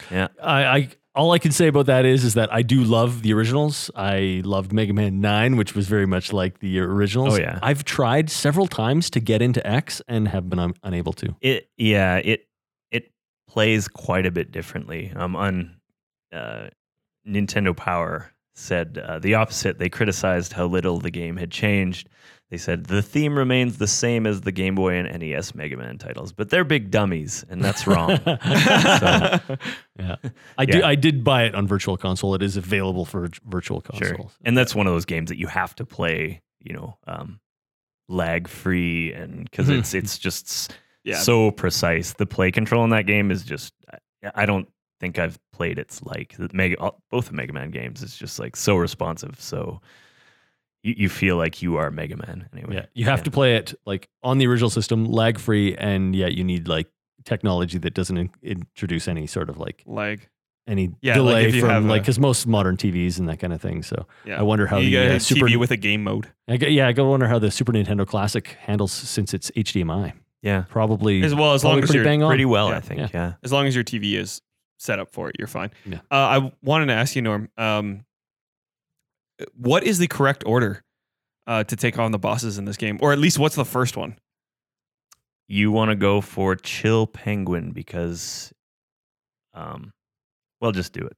[0.43, 3.33] I, I all I can say about that is is that I do love the
[3.33, 3.91] originals.
[3.97, 7.35] I loved Mega Man Nine, which was very much like the originals.
[7.35, 7.59] Oh, yeah.
[7.63, 11.35] I've tried several times to get into X and have been un- unable to.
[11.41, 12.47] It yeah, it
[12.91, 13.13] it
[13.49, 15.13] plays quite a bit differently.
[15.17, 15.77] Um on
[16.33, 16.69] uh,
[17.27, 19.79] Nintendo Power said uh, the opposite.
[19.79, 22.09] They criticized how little the game had changed.
[22.51, 25.99] They said the theme remains the same as the Game Boy and NES Mega Man
[25.99, 28.11] titles, but they're big dummies, and that's wrong.
[28.27, 30.17] yeah,
[30.59, 30.83] I do.
[30.83, 32.35] I did buy it on Virtual Console.
[32.35, 34.09] It is available for Virtual Sure.
[34.11, 34.37] Consoles.
[34.45, 37.41] And that's one of those games that you have to play, you know, um,
[38.09, 40.73] lag free, and because it's it's just
[41.05, 41.19] Yeah.
[41.19, 42.13] so precise.
[42.13, 43.73] The play control in that game is just.
[43.93, 43.99] I-
[44.35, 44.67] I don't
[44.99, 48.03] think I've played its like the Mega both the Mega Man games.
[48.03, 49.37] It's just like so responsive.
[49.41, 49.81] So
[50.87, 52.75] you, you feel like you are Mega Man anyway.
[52.77, 56.35] Yeah, you have to play it like on the original system, lag free, and yet
[56.35, 56.87] you need like
[57.25, 60.31] technology that doesn't in- introduce any sort of like like
[60.69, 63.53] any Yeah, delay if you have from like because most modern TVs and that kind
[63.53, 63.83] of thing.
[63.83, 64.39] So yeah.
[64.39, 66.33] I wonder how you the uh, Super TV with a game mode.
[66.49, 70.13] I go, yeah, I go wonder how the Super Nintendo Classic handles since it's HDMI.
[70.43, 70.65] Yeah.
[70.69, 72.31] Probably As well as long as pretty you're bang on.
[72.31, 72.77] Pretty well, Yeah.
[72.77, 73.01] I think.
[73.01, 73.09] Yeah.
[73.15, 73.33] Yeah.
[73.43, 74.43] as long as your TV is
[74.79, 75.71] set up for it, you're fine.
[75.85, 75.99] Yeah.
[76.11, 78.05] Uh, I wanted to ask you, Norm, um,
[79.55, 80.83] what is the correct order
[81.47, 83.97] uh, to take on the bosses in this game, or at least what's the first
[83.97, 84.17] one?
[85.49, 88.53] You want to go for Chill Penguin because,
[89.55, 89.93] um,
[90.61, 91.17] well, just do it.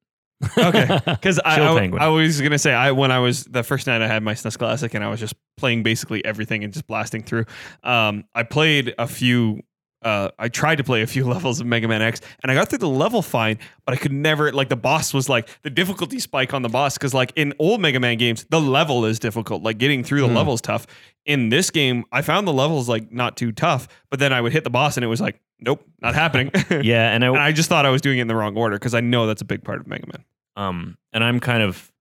[0.57, 4.02] Okay, because I, I, I was gonna say I when I was the first night
[4.02, 7.22] I had my SNES Classic and I was just playing basically everything and just blasting
[7.22, 7.46] through.
[7.83, 9.62] Um, I played a few.
[10.00, 12.68] Uh, I tried to play a few levels of Mega Man X and I got
[12.68, 16.20] through the level fine, but I could never like the boss was like the difficulty
[16.20, 19.62] spike on the boss because like in old Mega Man games the level is difficult,
[19.62, 20.37] like getting through the Hmm.
[20.37, 20.87] levels tough.
[21.26, 24.52] In this game, I found the levels like not too tough, but then I would
[24.52, 26.50] hit the boss and it was like, nope, not happening.
[26.82, 28.76] Yeah, and I, and I just thought I was doing it in the wrong order
[28.76, 30.24] because I know that's a big part of Mega Man.
[30.56, 31.92] um, and I'm kind of,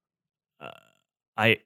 [0.61, 0.69] uh,
[1.35, 1.57] I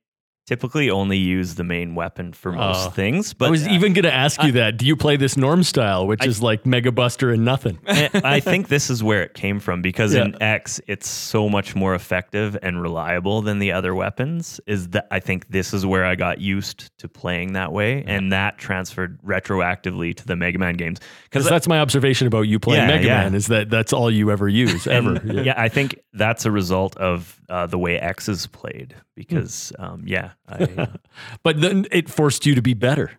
[0.47, 2.89] typically only use the main weapon for most Oh.
[2.89, 4.77] things, but I was uh, even going to ask you I- that.
[4.77, 7.77] Do you play this Norm style, which I- is like Mega Buster and nothing?
[7.87, 10.25] I I think this is where it came from because Yeah.
[10.25, 14.59] in X it's so much more effective and reliable than the other weapons.
[14.67, 18.31] Is that I think this is where I got used to playing that way, and
[18.33, 20.99] that transferred retroactively to the Mega Man games.
[21.29, 23.21] Because that's my observation about you playing Yeah, Mega yeah.
[23.23, 25.15] Man is that that's all you ever use ever.
[25.15, 25.53] And, yeah.
[25.55, 30.31] I think that's a result of uh, the way X is played because um, yeah,
[30.47, 30.85] I, uh,
[31.43, 33.11] But then it forced you to be better.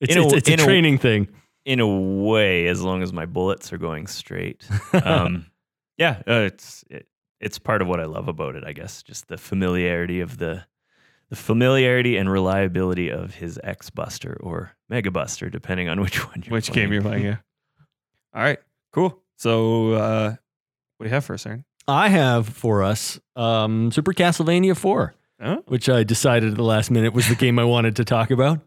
[0.00, 1.28] It's, a- it's, it's a in a- training thing.
[1.64, 4.66] in a way, as long as my bullets are going straight.
[4.92, 5.46] Um,
[5.96, 7.06] yeah, uh, it's it,
[7.40, 8.64] it's part of what I love about it.
[8.66, 10.64] I guess just the familiarity of the
[11.30, 16.42] the familiarity and reliability of his X Buster or Mega Buster, depending on which one
[16.44, 16.88] you're Which playing.
[16.88, 17.36] game you're playing, yeah.
[18.34, 18.58] All right,
[18.92, 19.22] cool.
[19.36, 20.30] So, uh,
[20.96, 21.64] what do you have for us, Aaron?
[21.90, 26.90] I have for us um, Super Castlevania 4, Oh, which I decided at the last
[26.90, 28.60] minute was the game I wanted to talk about.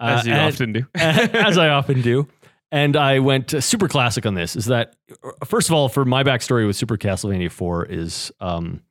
[0.00, 0.86] as Uh, you and- often do.
[0.94, 2.26] as I often do.
[2.70, 4.54] And I went uh, super classic on this.
[4.54, 4.94] Is that
[5.46, 8.82] first of all, for my backstory with Super Castlevania 4 is um,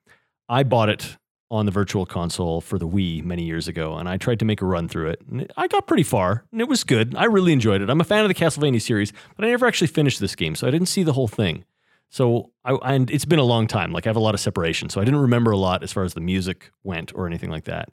[0.49, 1.17] I bought it
[1.51, 4.61] on the Virtual Console for the Wii many years ago, and I tried to make
[4.61, 5.21] a run through it.
[5.31, 7.13] And I got pretty far, and it was good.
[7.15, 7.89] I really enjoyed it.
[7.89, 10.67] I'm a fan of the Castlevania series, but I never actually finished this game, so
[10.67, 11.63] I didn't see the whole thing.
[12.09, 13.91] So I and it's been a long time.
[13.91, 16.03] Like I have a lot of separation, so I didn't remember a lot as far
[16.03, 17.89] as the music went or anything like that.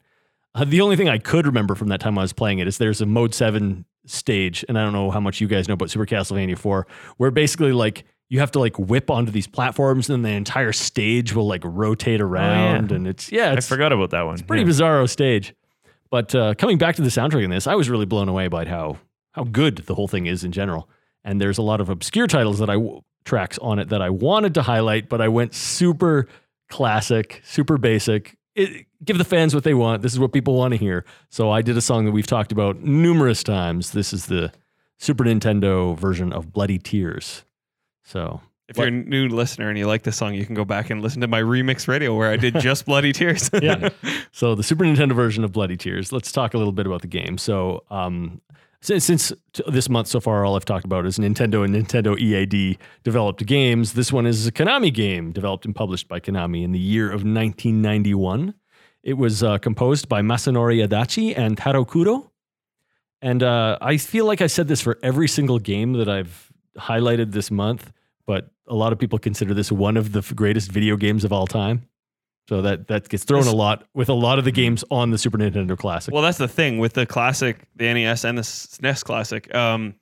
[0.53, 2.77] Uh, the only thing I could remember from that time I was playing it is
[2.77, 5.89] there's a mode seven stage, and I don't know how much you guys know about
[5.89, 10.23] Super Castlevania 4, where basically like you have to like whip onto these platforms, and
[10.23, 14.21] then the entire stage will like rotate around, and it's yeah, I forgot about that
[14.23, 14.35] one.
[14.35, 14.69] It's pretty Yeah.
[14.69, 15.53] bizarro stage.
[16.09, 18.63] But uh, coming back to the soundtrack in this, I was really blown away by
[18.65, 18.97] how
[19.33, 20.87] how good the whole thing is in general.
[21.25, 24.09] And there's a lot of obscure titles that I w- tracks on it that I
[24.09, 26.27] wanted to highlight, but I went super
[26.69, 28.37] classic, super basic.
[28.55, 30.01] It, give the fans what they want.
[30.01, 31.03] This is what people want to hear.
[31.29, 33.91] So I did a song that we've talked about numerous times.
[33.91, 34.51] This is the
[34.97, 37.43] Super Nintendo version of Bloody Tears.
[38.03, 40.89] So If you're a new listener and you like this song, you can go back
[40.89, 43.49] and listen to my remix radio where I did just Bloody Tears.
[43.61, 43.89] Yeah.
[44.31, 46.11] So the Super Nintendo version of Bloody Tears.
[46.11, 47.37] Let's talk a little bit about the game.
[47.37, 48.41] So um,
[48.85, 49.33] since, since
[49.67, 53.93] this month so far, all I've talked about is Nintendo and Nintendo EAD developed games.
[53.93, 57.23] This one is a Konami game developed and published by Konami in the year of
[57.23, 58.53] 1991.
[59.03, 62.29] It was uh, composed by Masanori Adachi and Taro Kudo.
[63.21, 67.31] And uh, I feel like I said this for every single game that I've highlighted
[67.31, 67.91] this month,
[68.27, 71.47] but a lot of people consider this one of the greatest video games of all
[71.47, 71.87] time.
[72.47, 75.09] So that that gets thrown This- a lot with a lot of the games on
[75.11, 76.13] the Super Nintendo Classic.
[76.13, 79.53] well, that's the thing with the classic, the NES and the SNES Classic.
[79.55, 79.95] Um,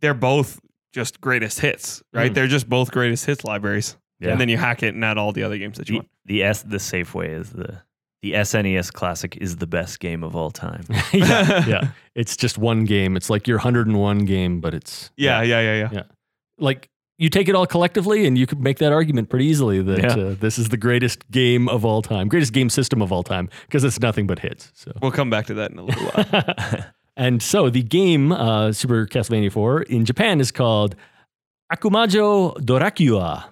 [0.00, 0.58] they're both
[0.92, 2.30] just greatest hits, right?
[2.30, 2.34] Mm.
[2.34, 3.96] They're just both greatest hits libraries.
[4.20, 4.30] Yeah.
[4.32, 6.08] And then you hack it and add all the other games that you the, want.
[6.26, 7.82] the S the safe way is the
[8.22, 10.84] the SNES Classic is the best game of all time.
[11.12, 11.88] yeah, yeah.
[12.14, 13.16] It's just one game.
[13.16, 15.88] It's like your 101 game, but it's Yeah, yeah, yeah, yeah.
[15.92, 16.02] Yeah.
[16.58, 16.88] like
[17.22, 20.22] you take it all collectively, and you could make that argument pretty easily that Yeah.
[20.24, 23.48] uh, this is the greatest game of all time, greatest game system of all time,
[23.66, 24.70] because it's nothing but hits.
[24.74, 24.90] So.
[25.00, 26.84] We'll come back to that in a little while.
[27.14, 30.96] And so the game, uh, Super Castlevania 4, in Japan is called
[31.70, 33.44] Akumajo Dorakua.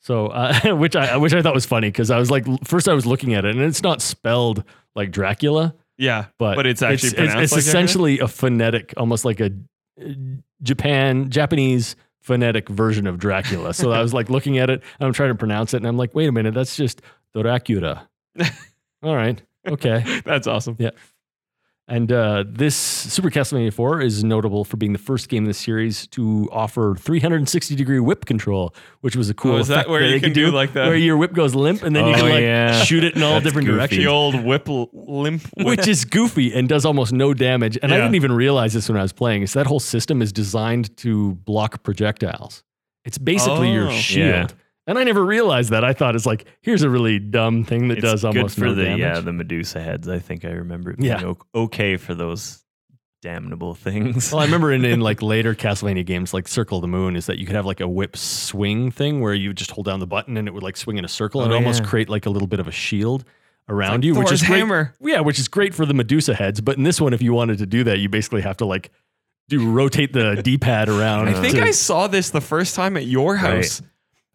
[0.00, 2.94] So, uh, which I which I thought was funny because I was like, first I
[2.94, 4.64] was looking at it and it's not spelled
[4.96, 7.84] like Dracula, yeah, but But it's actually it's, pronounced it's like Dracula?
[7.84, 9.50] essentially a phonetic, almost like a
[10.00, 10.04] uh,
[10.62, 13.74] Japan Japanese phonetic version of Dracula.
[13.74, 15.96] So I was like looking at it and I'm trying to pronounce it and I'm
[15.96, 17.02] like, wait a minute, that's just
[17.34, 18.06] Dorakura.
[19.02, 20.22] All right, okay.
[20.24, 20.76] that's awesome.
[21.88, 25.52] And uh, this Super Castlevania 4 is notable for being the first game in the
[25.54, 29.90] series to offer 360 degree whip control, which was a cool Oh, is that effect
[29.90, 32.06] where you they can could do like the- where your whip goes limp and then
[32.06, 32.82] you Oh, can like yeah.
[32.84, 33.76] shoot it in all That's different goofy.
[33.78, 33.98] directions.
[34.04, 35.42] The old whip l- limp.
[35.56, 35.66] Whip.
[35.66, 37.76] Which is goofy and does almost no damage.
[37.82, 39.42] And I didn't even realize this when I was playing.
[39.42, 42.62] Is that whole system is designed to block projectiles.
[43.04, 43.92] It's basically your Oh.
[43.92, 44.50] shield.
[44.50, 44.56] Yeah.
[44.86, 45.84] And I never realized that.
[45.84, 48.64] I thought it's like, here's a really dumb thing that It's does good almost for
[48.64, 48.98] no the damage.
[49.00, 50.08] yeah the Medusa heads.
[50.08, 51.34] I think I remember it being Yeah.
[51.54, 52.64] okay for those
[53.22, 54.32] damnable things.
[54.32, 57.26] Well, I remember in, in like later Castlevania games, like Circle of the Moon, is
[57.26, 60.06] that you could have like a whip swing thing where you just hold down the
[60.06, 62.26] button and it would like swing in a circle oh, and Oh, almost create like
[62.26, 63.24] a little bit of a shield
[63.68, 64.58] around like you, which Thor's is great.
[64.58, 64.94] hammer.
[65.00, 66.60] Yeah, which is great for the Medusa heads.
[66.60, 68.90] But in this one, if you wanted to do that, you basically have to like
[69.48, 71.28] do rotate the D pad around.
[71.34, 73.80] I think to- I saw this the first time at your house.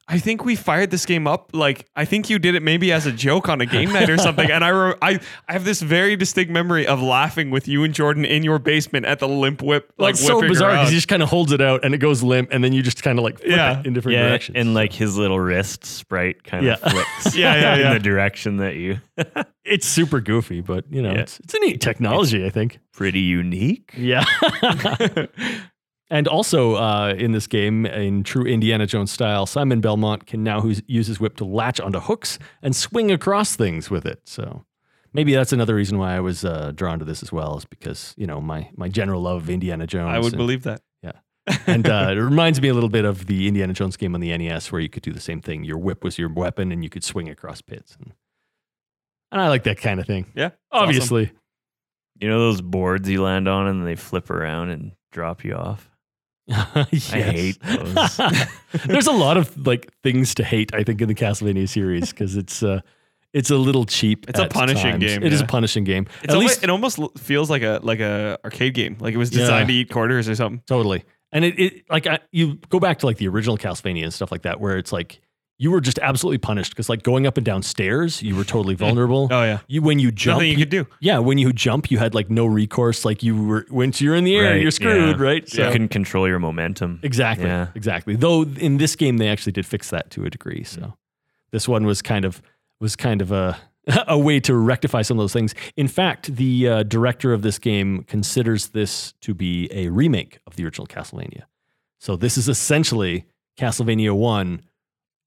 [0.09, 3.05] I think we fired this game up like I think you did it maybe as
[3.05, 4.49] a joke on a game night or something.
[4.49, 7.93] And I re- I I have this very distinct memory of laughing with you and
[7.93, 9.91] Jordan in your basement at the limp whip.
[9.97, 11.97] Well, Like it's so bizarre because he just kind of holds it out and it
[11.97, 13.79] goes limp, and then you just kind of like flip Yeah.
[13.81, 14.55] it in different yeah, directions.
[14.55, 16.77] and like his little wrist sprite kind Yeah.
[16.81, 17.35] of flips.
[17.35, 19.01] Yeah, yeah, in the direction that you.
[19.65, 21.19] it's super goofy, but you know, Yeah.
[21.19, 22.79] it's it's a neat technology, I think.
[22.93, 23.91] Pretty unique.
[23.97, 24.23] Yeah.
[26.09, 30.63] and also uh, in this game, in true Indiana Jones style, Simon Belmont can now
[30.87, 34.21] use his whip to latch onto hooks and swing across things with it.
[34.23, 34.65] So
[35.13, 38.13] maybe that's another reason why I was uh, drawn to this as well, is because
[38.17, 40.13] you know my my general love of Indiana Jones.
[40.13, 40.81] I would and, believe that.
[41.03, 41.11] Yeah,
[41.67, 44.35] and uh, it reminds me a little bit of the Indiana Jones game on the
[44.37, 45.65] NES, where you could do the same thing.
[45.65, 47.97] Your whip was your weapon, and you could swing across pits.
[47.99, 48.13] And,
[49.33, 50.27] and I like that kind of thing.
[50.35, 50.47] Yeah.
[50.47, 50.87] it's awesome.
[50.87, 51.31] Obviously.
[52.19, 55.91] You know those boards you land on and they flip around and drop you off.
[56.91, 57.13] Yes.
[57.13, 58.19] I hate those.
[58.85, 62.35] There's a lot of like things to hate, I think, in the Castlevania series because
[62.37, 62.81] it's uh,
[63.33, 64.25] it's a little cheap.
[64.29, 65.03] It's a punishing times.
[65.03, 66.07] game, It is a punishing game.
[66.23, 68.97] It's at almost, least it almost feels like a like a arcade game.
[68.99, 69.39] Like it was Yeah.
[69.41, 70.61] designed to eat quarters or something.
[70.67, 71.03] totally.
[71.33, 74.31] And it, it like I, you go back to like the original Castlevania and stuff
[74.31, 75.19] like that, where it's like
[75.59, 78.75] you were just absolutely punished because like going up and down stairs, you were totally
[78.85, 79.27] vulnerable.
[79.31, 79.59] Oh yeah.
[79.67, 80.85] You when you jump, Nothing you could do.
[80.99, 83.05] yeah, when you jump, you had like no recourse.
[83.05, 85.23] Like you were once you're in the air, Right, you're screwed, yeah.
[85.23, 85.53] right?
[85.53, 86.99] You couldn't control your momentum.
[87.03, 87.47] Exactly.
[87.47, 87.67] Yeah.
[87.75, 88.15] Exactly.
[88.15, 90.63] Though in this game they actually did fix that to a degree.
[90.63, 90.93] So
[91.51, 92.41] this one was kind of
[92.79, 93.57] was kind of a
[94.07, 95.55] a way to rectify some of those things.
[95.77, 100.55] In fact, the uh, director of this game considers this to be a remake of
[100.57, 101.43] the original Castlevania.
[101.97, 103.25] So this is essentially
[103.57, 104.61] Castlevania 1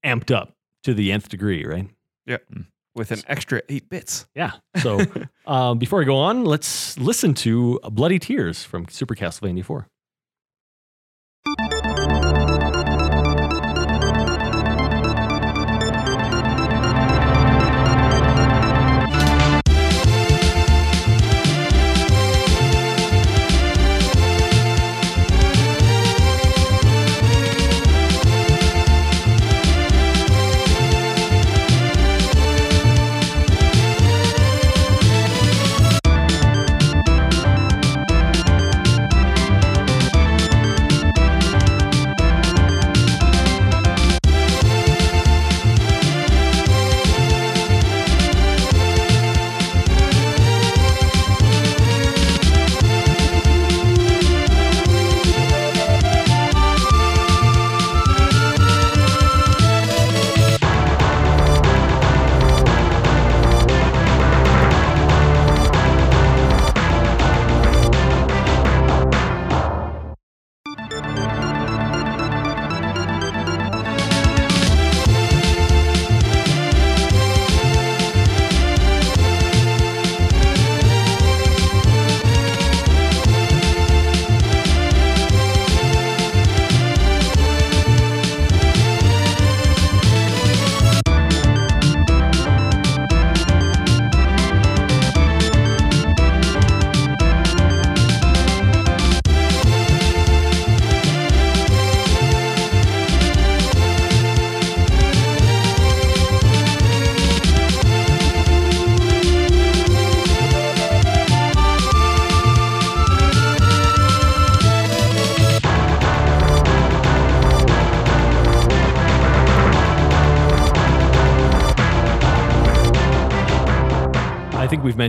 [0.05, 1.89] amped up to the nth degree, right?
[2.25, 2.37] Yeah.
[2.95, 4.25] With an extra eight bits.
[4.35, 4.51] Yeah.
[4.81, 5.01] So
[5.47, 9.87] um, before I go on, let's listen to Bloody Tears from Super Castlevania 4.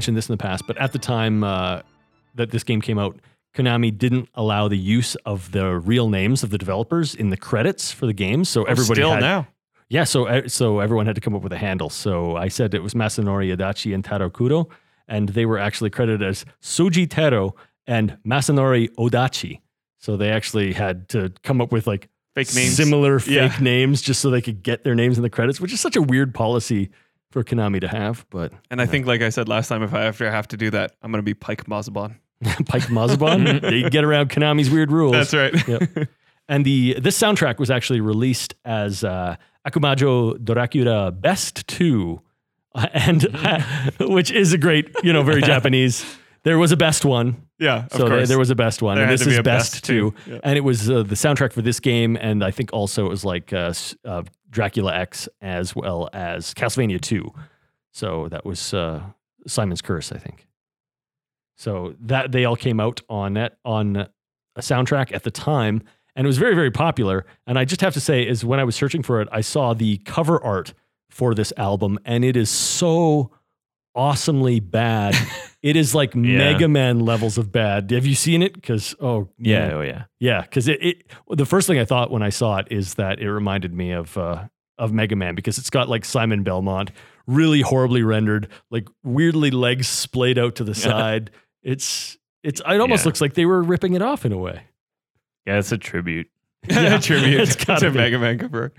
[0.02, 1.80] Mentioned this in the past, but at the time uh,
[2.34, 3.20] that this game came out,
[3.54, 7.92] Konami didn't allow the use of the real names of the developers in the credits
[7.92, 8.44] for the game.
[8.44, 9.46] So everybody Still had, now.
[9.88, 11.88] Yeah, so so everyone had to come up with a handle.
[11.88, 14.68] So I said it was Masanori Adachi and Taro Kudo,
[15.06, 17.54] and they were actually credited as Soji Taro
[17.86, 19.60] and Masanori Odachi.
[19.98, 22.74] So they actually had to come up with like Fake names.
[22.74, 23.56] similar fake Yeah.
[23.60, 26.02] names just so they could get their names in the credits, which is such a
[26.02, 26.90] weird policy
[27.32, 28.24] for Konami to have.
[28.30, 30.70] But and I think, like I said last time, if I ever have to do
[30.70, 32.16] that, I'm going to be Pike Mazabon.
[32.66, 35.12] Pike Mazabon, they get around Konami's weird rules.
[35.12, 35.68] That's right.
[35.68, 36.08] Yep.
[36.48, 42.20] And the this soundtrack was actually released as uh, Akumajo Dorakura Best Two,
[42.74, 43.22] uh, and
[44.00, 46.04] which is a great, you know, very Japanese.
[46.44, 48.28] There was a best one, yeah, of so there, course.
[48.28, 49.84] there was a best one, There and had this to be is a best, best
[49.84, 50.10] two.
[50.10, 50.32] two.
[50.32, 50.40] Yeah.
[50.42, 53.24] And it was uh, the soundtrack for this game, and I think also it was
[53.24, 53.72] like uh,
[54.04, 54.22] uh,
[54.52, 57.32] Dracula X as well as Castlevania Two.
[57.92, 59.02] So that was uh,
[59.46, 60.46] Simon's Curse, I think.
[61.56, 65.82] So that they all came out on that on a soundtrack at the time,
[66.14, 67.26] and it was very very popular.
[67.46, 69.74] And I just have to say, is when I was searching for it, I saw
[69.74, 70.74] the cover art
[71.10, 73.30] for this album, and it is so
[73.94, 75.14] awesomely bad.
[75.62, 76.38] it is like Yeah.
[76.38, 77.90] Mega Man levels of bad.
[77.90, 78.54] Have you seen it?
[78.54, 79.72] Because oh Yeah, man.
[79.74, 80.04] oh yeah.
[80.20, 80.40] yeah.
[80.42, 83.30] Because it, it the first thing I thought when I saw it is that it
[83.30, 84.44] reminded me of uh,
[84.78, 86.90] of Mega Man because it's got like Simon Belmont
[87.26, 91.30] really horribly rendered, like weirdly legs splayed out to the side.
[91.62, 93.08] it's it's it almost Yeah.
[93.08, 94.62] looks like they were ripping it off in a way.
[95.46, 96.28] Yeah, it's a tribute.
[96.70, 97.98] Yeah, tribute it's gotta to be.
[97.98, 98.72] Mega Man cover.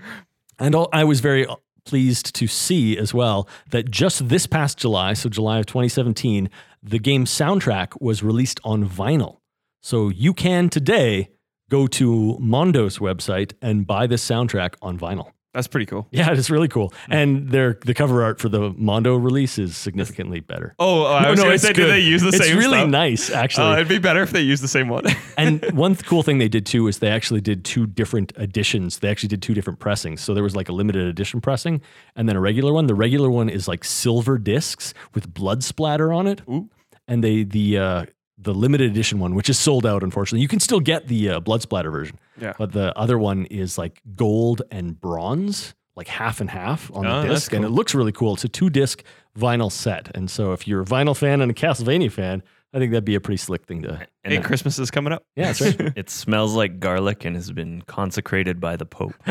[0.58, 1.46] And all, I was very
[1.84, 6.48] pleased to see as well that just this past July, so July of 2017,
[6.82, 9.38] the game soundtrack was released on vinyl.
[9.82, 11.28] So you can today
[11.70, 15.33] go to Mondo's website and buy this soundtrack on vinyl.
[15.54, 16.08] That's pretty cool.
[16.10, 16.92] Yeah, it's really cool.
[17.08, 20.74] And their the cover art for the Mondo release is significantly better.
[20.80, 21.82] Oh, I No, was no, going to say, good.
[21.86, 22.88] did they use the it's same It's really stuff?
[22.90, 23.66] nice, actually.
[23.68, 25.04] Oh, it'd be better if they used the same one.
[25.38, 28.98] and one th- cool thing they did too is they actually did two different editions.
[28.98, 30.20] They actually did two different pressings.
[30.20, 31.80] So there was like a limited edition pressing
[32.16, 32.88] and then a regular one.
[32.88, 36.42] The regular one is like silver discs with blood splatter on it.
[36.48, 36.68] Ooh.
[37.06, 38.06] And they the uh,
[38.38, 40.40] the limited edition one, which is sold out, unfortunately.
[40.42, 42.52] You can still get the uh, blood splatter version, yeah.
[42.58, 47.22] but the other one is like gold and bronze, like half and half on Oh,
[47.22, 48.34] the that's disc, and it looks really cool.
[48.34, 49.02] It's a two disc
[49.38, 52.90] vinyl set, and so if you're a vinyl fan and a Castlevania fan, I think
[52.90, 54.04] that'd be a pretty slick thing to.
[54.24, 55.22] And Hey, Christmas is coming up.
[55.36, 55.92] Yeah, that's right.
[55.96, 59.14] it smells like garlic and has been consecrated by the Pope.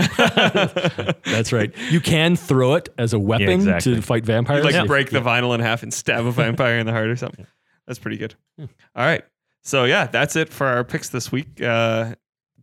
[1.25, 1.73] That's right.
[1.91, 3.95] You can throw it as a weapon exactly.
[3.95, 4.63] to fight vampires.
[4.63, 5.23] like If- break the yeah.
[5.25, 7.45] vinyl in half and stab a vampire in the heart or something.
[7.87, 8.35] That's pretty good.
[8.57, 8.67] Yeah.
[8.95, 9.23] All right.
[9.61, 11.61] So yeah, that's it for our picks this week.
[11.61, 12.15] Uh,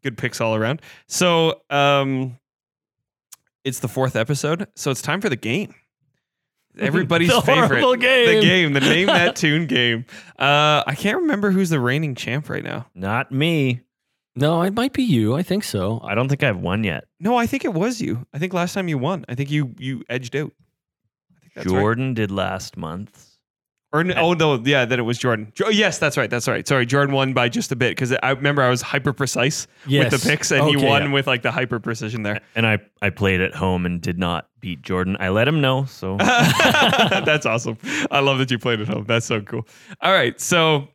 [0.02, 0.82] good picks all around.
[1.08, 2.38] So um,
[3.64, 5.74] it's the fourth episode, so it's time for the game.
[6.78, 8.26] Everybody's The favorite, game.
[8.26, 10.04] the game, the name that tune game.
[10.38, 12.86] Uh, I can't remember who's the reigning champ right now.
[12.94, 13.80] Not me.
[14.36, 15.34] No, it might be you.
[15.34, 16.00] I think so.
[16.04, 17.04] I don't think I've won yet.
[17.18, 18.24] No, I think it was you.
[18.32, 19.24] I think last time you won.
[19.28, 20.52] I think you you edged out.
[21.36, 21.80] I think that's right.
[21.80, 23.26] Jordan did last month.
[23.93, 25.51] Or n- oh no, yeah, then it was Jordan.
[25.53, 26.30] Jo- oh, yes, that's right.
[26.30, 26.66] That's right.
[26.66, 30.12] Sorry, Jordan won by just a bit because I remember I was hyper precise Yes.
[30.12, 31.12] with the picks, and he Okay, won yeah.
[31.12, 32.41] with like the hyper precision there.
[32.55, 35.16] And I, I played at home and did not beat Jordan.
[35.18, 35.86] I let him know.
[35.86, 37.78] So that's awesome.
[38.12, 39.07] I love that you played at home.
[39.09, 39.66] That's so cool.
[40.01, 40.86] All right, so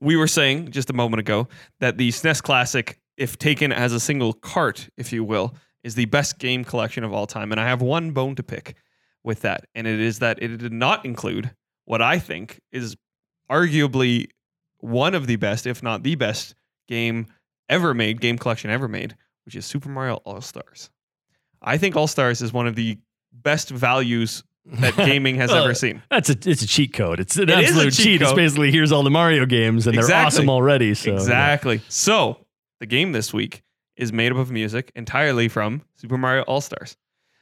[0.00, 1.48] we were saying just a moment ago
[1.80, 6.06] that the SNES Classic, if taken as a single cart, if you will, is the
[6.06, 8.74] best game collection of all time, and I have one bone to pick
[9.24, 11.54] with that, and it is that it did not include
[11.84, 12.96] what I think is
[13.50, 14.28] arguably
[14.78, 16.54] one of the best, if not the best,
[16.88, 17.26] game
[17.68, 20.90] ever made, game collection ever made, which is Super Mario All Stars.
[21.60, 22.98] I think All Stars is one of the
[23.32, 26.02] best values that gaming has Well, ever seen.
[26.10, 27.20] That's a it's a cheat code.
[27.20, 28.22] It's an It absolute cheat cheat.
[28.22, 30.94] It's basically here's all the Mario games and they're awesome already.
[30.94, 31.16] So yeah.
[31.16, 31.80] exactly.
[31.88, 32.46] So
[32.80, 33.62] the game this week
[33.96, 36.96] is made up of music entirely from Super Mario All Stars.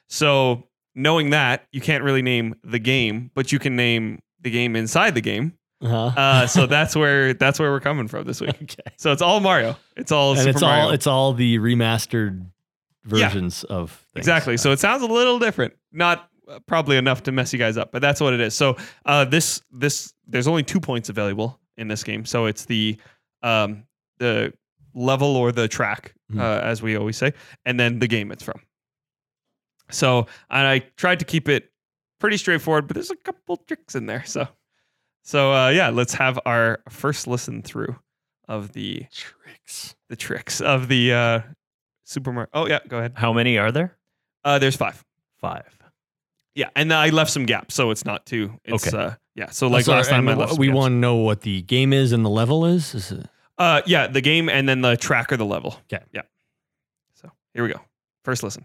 [0.09, 0.69] So
[1.01, 5.15] knowing that, you can't really name the game, but you can name the game inside
[5.15, 5.55] the game.
[5.83, 6.07] Uh-huh.
[6.17, 8.55] Uh, so that's where that's where we're coming from this week.
[8.63, 8.93] okay.
[8.99, 9.77] So it's all Mario.
[9.97, 10.85] It's all And Super it's Mario.
[10.85, 12.45] all it's all the remastered
[13.07, 13.29] Yeah.
[13.29, 14.27] versions of things.
[14.27, 14.57] Exactly.
[14.57, 15.73] So it sounds a little different.
[15.93, 18.55] Not uh, probably enough to mess you guys up, but that's what it is.
[18.55, 18.77] So
[19.07, 22.25] uh, this this there's only two points available in this game.
[22.27, 22.99] So it's the
[23.43, 23.85] um,
[24.19, 24.53] the
[24.95, 26.41] level or the track, Mhm.
[26.41, 27.33] uh, as we always say,
[27.65, 28.61] and then the game it's from.
[29.91, 31.71] So and I tried to keep it
[32.19, 34.25] pretty straightforward, but there's a couple tricks in there.
[34.25, 34.49] So
[35.23, 37.97] so uh, yeah, let's have our first listen through
[38.49, 39.95] of the tricks.
[40.09, 41.41] the tricks of the uh,
[42.05, 42.49] Super Mario.
[42.53, 43.13] Oh yeah, go ahead.
[43.17, 43.97] how many are there?
[44.45, 45.05] Uh, there's five.
[45.39, 45.77] Five.
[46.55, 48.59] Yeah, and I left some gaps, so it's not too.
[48.65, 48.97] It's, Okay.
[48.97, 49.51] Uh, yeah.
[49.51, 50.59] So like So, last time, I left.
[50.59, 52.95] we want to know what the game is and the level is.
[52.95, 53.27] Is it-
[53.57, 55.79] Uh, yeah, the game and then the track or the level.
[55.89, 56.01] 'Kay.
[56.13, 56.23] Yeah.
[57.15, 57.81] So here we go.
[58.25, 58.65] First listen.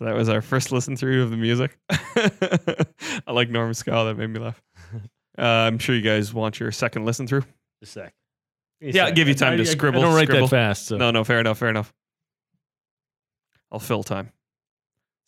[0.00, 1.76] So that was our first listen through of the music.
[1.90, 4.04] I like Norm Scow.
[4.04, 4.60] That made me laugh.
[5.38, 7.44] Uh, I'm sure you guys want your second listen through.
[7.80, 8.12] a sec.
[8.78, 10.48] Yeah, I'll give you time to scribble, I don't write scribble.
[10.48, 10.86] that fast.
[10.86, 10.98] So.
[10.98, 11.94] No, no, fair enough, fair enough.
[13.72, 14.32] I'll fill time.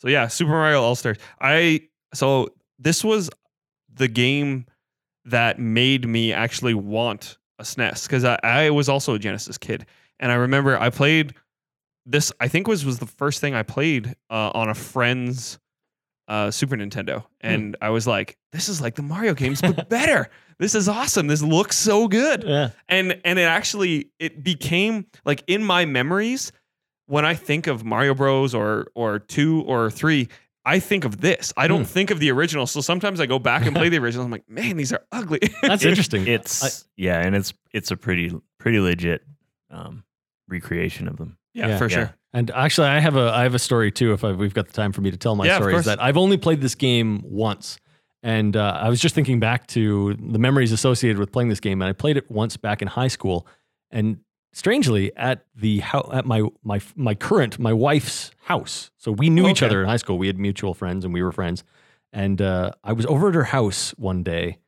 [0.01, 1.17] So yeah, Super Mario All Stars.
[1.41, 2.49] I so
[2.79, 3.31] this was
[3.95, 4.67] the game
[5.25, 9.87] that made me actually want a SNES because I, I was also a Genesis kid,
[10.21, 11.33] and I remember I played
[12.07, 12.33] this.
[12.41, 15.59] I think was was the first thing I played uh, on a friend's
[16.29, 20.29] uh, Super Nintendo, and I was like, "This is like the Mario games, but better.
[20.59, 21.27] This is awesome.
[21.27, 22.71] This looks so good." Yeah.
[22.89, 26.53] and and it actually it became like in my memories
[27.07, 30.29] when I think of Mario Bros or or two or three,
[30.65, 31.53] I think of this.
[31.57, 31.87] I don't Hmm.
[31.87, 32.67] think of the original.
[32.69, 34.25] So sometimes I go back and play the original.
[34.25, 35.41] I'm like, man, these are ugly.
[35.63, 36.27] That's interesting.
[36.29, 39.23] It's yeah, and it's it's a pretty pretty legit
[39.71, 40.05] um,
[40.49, 41.37] recreation of them.
[41.55, 41.79] Yeah, Yeah.
[41.79, 41.95] for Yeah.
[41.97, 42.15] sure.
[42.35, 44.13] And actually, I have a I have a story too.
[44.15, 46.03] If I, we've got the time for me to tell my Yeah, story, is that
[46.03, 47.79] I've only played this game once,
[48.23, 51.83] and uh, I was just thinking back to the memories associated with playing this game,
[51.83, 53.47] and I played it once back in high school,
[53.91, 54.19] and
[54.55, 58.91] strangely at the how at my my my current my wife's house.
[58.97, 60.17] So we knew each other in high school.
[60.17, 61.65] We had mutual friends, and we were friends.
[62.15, 64.59] And uh, I was over at her house one day,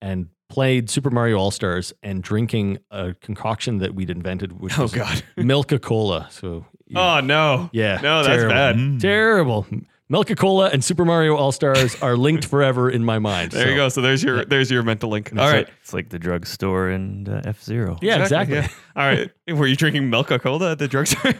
[0.00, 4.82] and played Super Mario All Stars and drinking a concoction that we'd invented, which Oh
[4.82, 5.22] was god.
[5.36, 6.28] Milka Cola.
[6.30, 7.70] So you- Oh no.
[7.72, 8.00] yeah.
[8.02, 8.50] No, that's terrible.
[8.52, 8.76] bad.
[8.76, 9.00] Mm.
[9.00, 9.66] Terrible.
[10.08, 13.52] Milka Cola and Super Mario All Stars are linked forever in my mind.
[13.52, 13.88] There you go.
[13.88, 14.44] So there's your Yeah.
[14.48, 15.30] there's your mental link.
[15.30, 15.52] That's All it.
[15.52, 15.68] right.
[15.82, 17.96] It's like the drugstore and uh, F Zero.
[18.02, 18.56] Yeah, exactly.
[18.56, 18.68] yeah.
[18.96, 19.30] All right.
[19.48, 21.34] Were you drinking Milka Cola at the drugstore?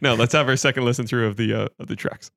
[0.00, 0.14] no.
[0.14, 2.32] Let's have our second listen through of the uh, of the tracks.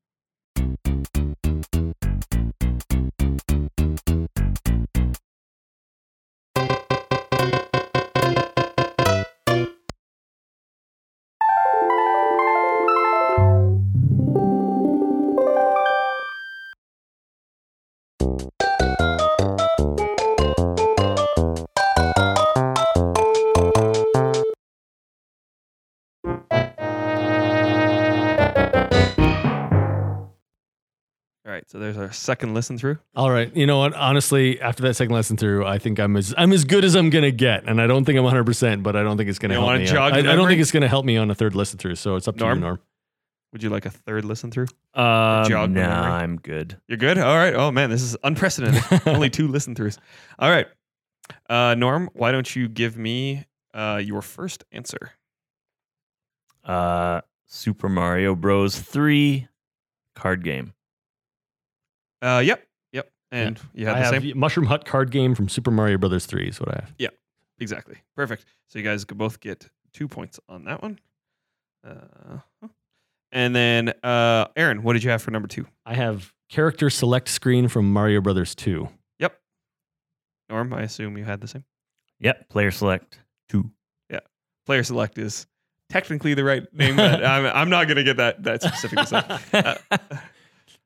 [31.68, 31.72] Right.
[31.72, 32.98] So there's our second listen through.
[33.16, 33.56] All right.
[33.56, 33.94] You know what?
[33.94, 37.10] Honestly, after that second listen through, I think I'm as I'm as good as I'm
[37.10, 39.54] gonna get, and I don't think I'm 100, percent but I don't think it's gonna
[39.56, 39.86] You help wanna me.
[39.86, 40.52] jog I, I the don't memory?
[40.54, 41.96] think it's gonna help me on a third listen through.
[41.96, 42.58] So it's up to Norm?
[42.60, 42.80] you, Norm.
[43.54, 44.68] Would you like a third listen through?
[44.94, 46.12] Um, Jog the nah, memory.
[46.12, 46.78] I'm good.
[46.88, 47.18] You're good.
[47.18, 47.54] All right.
[47.54, 48.84] Oh man, this is unprecedented.
[49.08, 49.98] Only two listen throughs.
[50.38, 50.68] All right.
[51.50, 55.12] Uh, Norm, why don't you give me uh, your first answer?
[56.64, 58.78] Uh, Super Mario Bros.
[58.80, 59.48] Three
[60.16, 60.74] card game.
[62.22, 62.66] Uh, yep.
[62.94, 63.12] Yep.
[63.32, 64.40] And you had I the have same.
[64.40, 66.94] Mushroom Hut card game from Super Mario Brothers 3 is what I have.
[66.98, 67.10] Yeah,
[67.60, 67.98] exactly.
[68.16, 68.46] Perfect.
[68.68, 71.00] So you guys could both get two points on that one.
[71.86, 72.38] Uh,
[73.32, 75.66] and then, uh, Aaron, what did you have for number two?
[75.86, 78.88] I have character select screen from Mario Brothers 2.
[79.20, 79.38] Yep.
[80.50, 81.64] Norm, I assume you had the same.
[82.20, 82.50] Yep.
[82.50, 83.70] Player select two.
[84.10, 84.22] Yeah.
[84.66, 85.46] Player select is
[85.90, 89.00] technically the right name, but I'm, I'm not going to get that that specific.
[89.54, 89.78] Uh,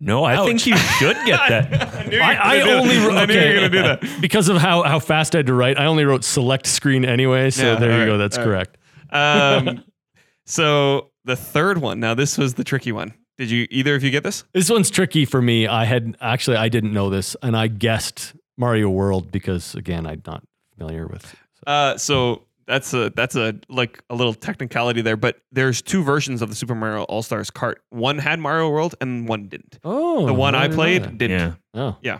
[0.03, 0.65] No, I think Ouch.
[0.67, 1.95] you should get that.
[1.95, 3.07] I, knew I, I only that.
[3.07, 4.21] wrote, I knew you were gonna do that.
[4.21, 5.77] because of how, how fast I had to write.
[5.77, 7.51] I only wrote select screen anyway.
[7.51, 8.17] So Yeah, there you all go.
[8.17, 8.67] That's all right.
[8.67, 8.77] correct.
[9.11, 9.83] Um,
[10.45, 11.99] so the third one.
[11.99, 13.13] Now this was the tricky one.
[13.37, 14.43] Did you either of you get this?
[14.53, 15.67] This one's tricky for me.
[15.67, 20.21] I had actually I didn't know this, and I guessed Mario World because again I'm
[20.25, 20.43] not
[20.73, 21.35] familiar with.
[21.65, 26.41] Uh, so that's a that's a like a little technicality there, but there's two versions
[26.41, 27.83] of the Super Mario All Stars cart.
[27.89, 29.77] One had Mario World and one didn't.
[29.83, 31.17] Oh, The one I didn't played that.
[31.17, 31.57] didn't.
[31.73, 32.19] yeah.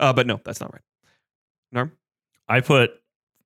[0.00, 0.82] Uh, but no, that's not right.
[1.70, 1.92] Norm.
[2.48, 2.92] I put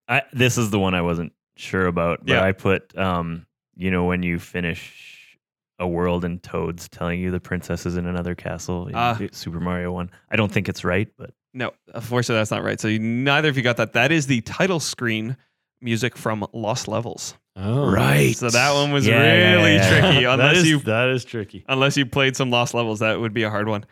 [0.09, 2.45] I this is the one I wasn't sure about, but Yeah.
[2.45, 3.45] I put um
[3.77, 5.37] you know when you finish
[5.81, 9.19] a world and Toad's telling you the princess is in another castle in Ah.
[9.33, 10.11] Super Mario one.
[10.31, 12.81] I don't think it's right, but No, unfortunately, that's not right.
[12.81, 13.93] So you, neither of you got that.
[13.95, 15.37] That is the title screen
[15.81, 17.35] music from Lost Levels.
[17.57, 18.37] Oh, Right.
[18.37, 19.89] So that one was Yeah, yeah, really yeah.
[20.01, 20.25] tricky.
[20.25, 21.65] Unless is, you that is tricky.
[21.69, 23.85] unless you played some lost levels, that would be a hard one.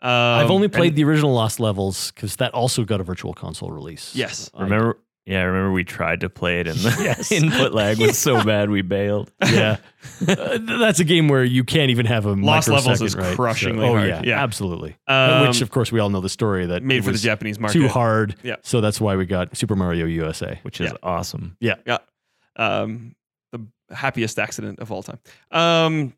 [0.00, 3.32] Um, I've only and- played the original Lost Levels because that also got a virtual
[3.34, 4.12] console release.
[4.16, 4.50] Yes.
[4.58, 4.98] Remember?
[5.24, 7.30] Yeah, I remember we tried to play it and the Yes.
[7.32, 9.30] input lag was so bad we bailed.
[9.52, 9.76] yeah,
[10.26, 13.36] Uh, that's a game where you can't even have a Lost Levels is right?
[13.36, 14.08] crushingly oh hard.
[14.08, 14.42] yeah, Yeah.
[14.42, 14.96] absolutely.
[15.06, 17.78] Um, Which of course we all know the story that made for the Japanese market.
[17.78, 18.34] too hard.
[18.42, 18.56] Yeah.
[18.62, 20.58] So that's why we got Super Mario USA.
[20.62, 20.96] which is Yeah.
[21.04, 21.56] awesome.
[21.60, 21.76] Yeah.
[21.86, 21.98] Yeah.
[22.56, 23.14] Um,
[23.52, 23.64] the
[23.94, 25.20] happiest accident of all time.
[25.52, 26.14] Um,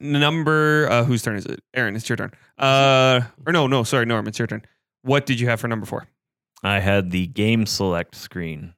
[0.00, 1.60] number uh, whose turn is it?
[1.74, 2.32] Aaron, it's your turn.
[2.58, 4.62] Uh, or no, no, sorry, Norm, it's your turn.
[5.02, 6.06] What did you have for number four?
[6.62, 8.74] I had the game select screen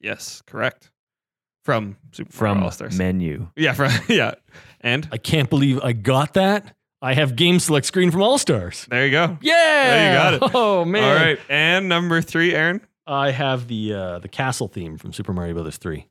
[0.00, 0.90] Yes, correct.
[1.64, 2.96] From Super from All Stars.
[2.96, 3.48] menu.
[3.56, 4.34] yeah, from yeah,
[4.80, 6.76] and I can't believe I got that.
[7.02, 8.86] I have game select screen from All Stars.
[8.88, 9.36] there you go.
[9.40, 10.42] Yeah, you got it.
[10.54, 11.02] Oh man!
[11.04, 15.32] All right, and number three, Aaron I have the uh, the castle theme from Super
[15.32, 16.06] Mario Brothers Three.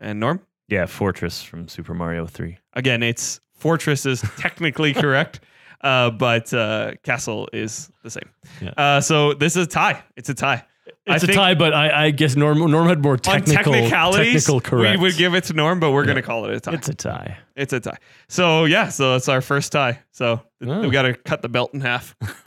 [0.00, 0.40] and Norm.
[0.68, 2.56] Yeah, Fortress from Super Mario 3.
[2.72, 5.40] Again, it's Fortress is technically correct,
[5.82, 8.28] uh, but uh, Castle is the same.
[8.60, 8.70] Yeah.
[8.76, 10.02] Uh, so this is a tie.
[10.16, 10.64] It's a tie.
[11.06, 14.60] It's a think- tie, but I, I guess Norm Norm had more technical technicalities, technical
[14.60, 14.98] correct.
[14.98, 16.06] we would give it to Norm, but we're Yeah.
[16.06, 16.72] going to call it a tie.
[16.74, 17.38] It's a tie.
[17.56, 17.96] It's a tie.
[18.28, 20.00] So yeah, so it's our first tie.
[20.12, 20.80] So Oh.
[20.82, 22.14] we got to cut the belt in half,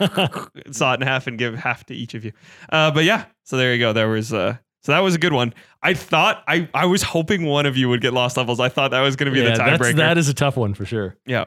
[0.70, 2.32] saw it in half, and give half to each of you.
[2.70, 3.92] Uh, but yeah, so there you go.
[3.92, 5.52] There was uh, so that was a good one.
[5.82, 8.60] I thought I I was hoping one of you would get lost levels.
[8.60, 9.96] I thought that was going to be yeah, the tiebreaker.
[9.96, 11.16] that is a tough one for sure.
[11.26, 11.44] Yeah.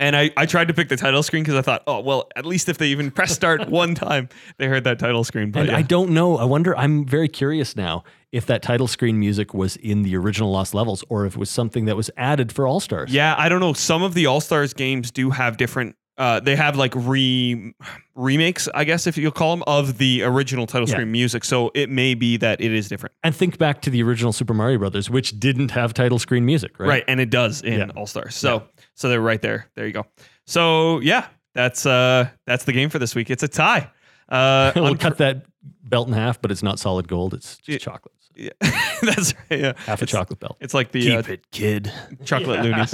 [0.00, 2.46] And I, I tried to pick the title screen because I thought, oh, well, at
[2.46, 5.50] least if they even press start one time, they heard that title screen.
[5.50, 5.76] But And yeah.
[5.76, 6.36] I don't know.
[6.38, 6.76] I wonder.
[6.76, 11.02] I'm very curious now if that title screen music was in the original Lost Levels
[11.08, 13.12] or if it was something that was added for All Stars.
[13.12, 13.72] yeah, I don't know.
[13.72, 15.96] Some of the All Stars games do have different.
[16.16, 17.72] Uh, they have like re
[18.14, 20.94] remakes, I guess, if you'll call them, of the original title Yeah.
[20.94, 21.44] screen music.
[21.44, 24.52] So it may be that it is different, And think back to the original Super
[24.54, 26.88] Mario Brothers, which didn't have title screen music, right?
[26.88, 27.04] right?
[27.08, 27.86] And it does in Yeah.
[27.96, 28.34] All Stars.
[28.34, 28.64] So
[28.98, 29.66] so they're right there.
[29.76, 30.04] There you go.
[30.46, 33.30] So yeah, that's uh that's the game for this week.
[33.30, 33.90] It's a tie.
[34.28, 35.46] Uh, we'll on- cut that
[35.84, 37.32] belt in half, but it's not solid gold.
[37.34, 37.78] It's just Yeah.
[37.78, 38.14] chocolate.
[38.34, 38.50] yeah,
[39.02, 39.60] that's right.
[39.60, 40.56] Yeah, Half a chocolate belt.
[40.60, 41.92] It's like the uh, Keep it, kid.
[42.24, 42.86] chocolate Yeah.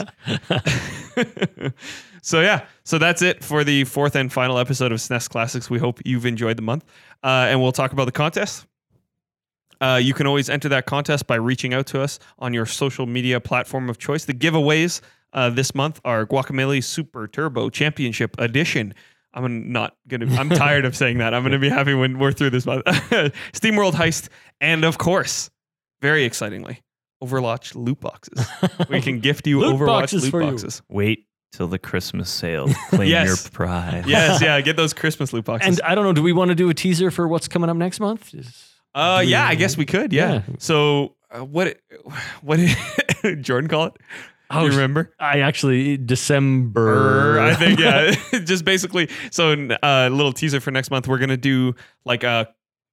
[1.17, 1.73] loonies.
[2.23, 5.69] so yeah, so that's it for the fourth and final episode of SNES Classics.
[5.71, 6.85] We hope you've enjoyed the month,
[7.23, 8.67] uh, and we'll talk about the contest.
[9.81, 13.07] Uh, you can always enter that contest by reaching out to us on your social
[13.07, 14.25] media platform of choice.
[14.25, 15.01] The giveaways
[15.35, 18.95] uh, this month are Guacamelee Super Turbo Championship Edition.
[19.35, 20.27] I'm not gonna.
[20.37, 21.35] I'm tired of saying that.
[21.35, 22.85] I'm gonna be happy when we're through this month.
[23.53, 24.29] Steam World Heist,
[24.61, 25.51] and of course,
[26.01, 26.83] very excitingly,
[27.23, 28.47] Overwatch loot boxes.
[28.89, 30.51] We can gift you Loot Overwatch boxes loot for you.
[30.53, 30.83] boxes.
[30.89, 32.69] Wait till the Christmas sale.
[32.91, 33.27] Claim Yes.
[33.27, 34.05] your prize.
[34.07, 35.79] Yes, yeah, get those Christmas loot boxes.
[35.79, 36.13] And I don't know.
[36.13, 38.33] Do we want to do a teaser for what's coming up next month?
[38.35, 40.13] Is- uh, yeah, I guess we could.
[40.13, 40.33] Yeah.
[40.33, 40.43] Yeah.
[40.59, 41.77] So uh, what?
[42.43, 42.61] What
[43.23, 43.95] did Jordan call it?
[44.51, 45.13] Do Oh, you remember?
[45.19, 47.41] I actually December.
[47.41, 48.15] I think yeah,
[48.45, 49.09] just basically.
[49.31, 51.09] So a uh, little teaser for next month.
[51.09, 51.75] We're gonna do
[52.05, 52.49] like a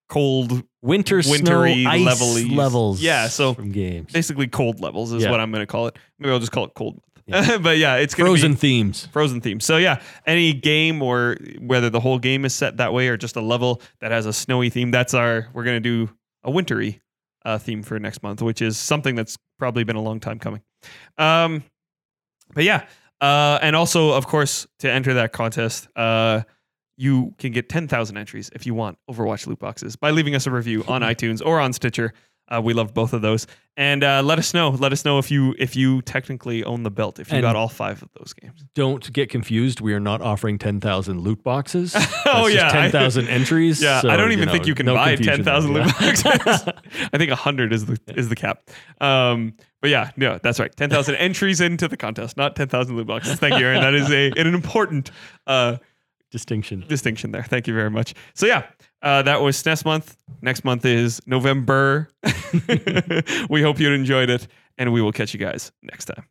[0.09, 3.01] cold, winter Wintry, snow ice level-y- levels.
[3.01, 5.31] Yeah, so from games, basically cold levels is Yeah.
[5.31, 5.97] what I'm gonna call it.
[6.19, 7.01] Maybe I'll just call it cold.
[7.27, 7.57] Yeah.
[7.61, 9.07] but yeah, it's gonna frozen be themes.
[9.11, 9.65] frozen themes.
[9.65, 13.35] So yeah, any game or whether the whole game is set that way or just
[13.35, 15.47] a level that has a snowy theme, that's our.
[15.53, 16.09] We're gonna do
[16.43, 17.01] a wintry
[17.45, 20.61] uh, theme for next month, which is something that's probably been a long time coming.
[21.17, 21.63] Um,
[22.53, 22.85] but yeah,
[23.19, 26.41] uh, and also of course to enter that contest, uh,
[26.97, 30.47] you can get ten thousand entries if you want Overwatch loot boxes by leaving us
[30.47, 32.13] a review on iTunes or on Stitcher.
[32.53, 33.47] Uh, we love both of those,
[33.77, 34.71] and uh, let us know.
[34.71, 37.55] Let us know if you if you technically own the belt, if you And- got
[37.55, 38.65] all five of those games.
[38.75, 39.79] Don't get confused.
[39.79, 41.95] We are not offering ten thousand loot boxes.
[42.25, 43.81] oh yeah, I- ten thousand entries.
[43.81, 45.85] Yeah, so, I don't even know, think you can no buy confusion ten thousand there,
[45.85, 45.93] loot
[46.25, 46.37] yeah.
[46.37, 46.73] boxes.
[47.13, 48.69] I think hundred is the is the cap.
[48.99, 50.75] Um, but yeah, no, that's right.
[50.75, 53.39] Ten thousand entries into the contest, not ten thousand loot boxes.
[53.39, 53.79] Thank you, Aaron.
[53.81, 55.09] That is a an important
[55.47, 55.77] uh,
[56.31, 56.85] Distinction.
[56.87, 57.43] distinction there.
[57.43, 58.13] Thank you very much.
[58.35, 58.63] So yeah,
[59.01, 60.17] uh, that was SNES month.
[60.41, 62.09] Next month is November.
[63.49, 64.47] we hope you enjoyed it,
[64.77, 66.25] and we will catch you guys next time.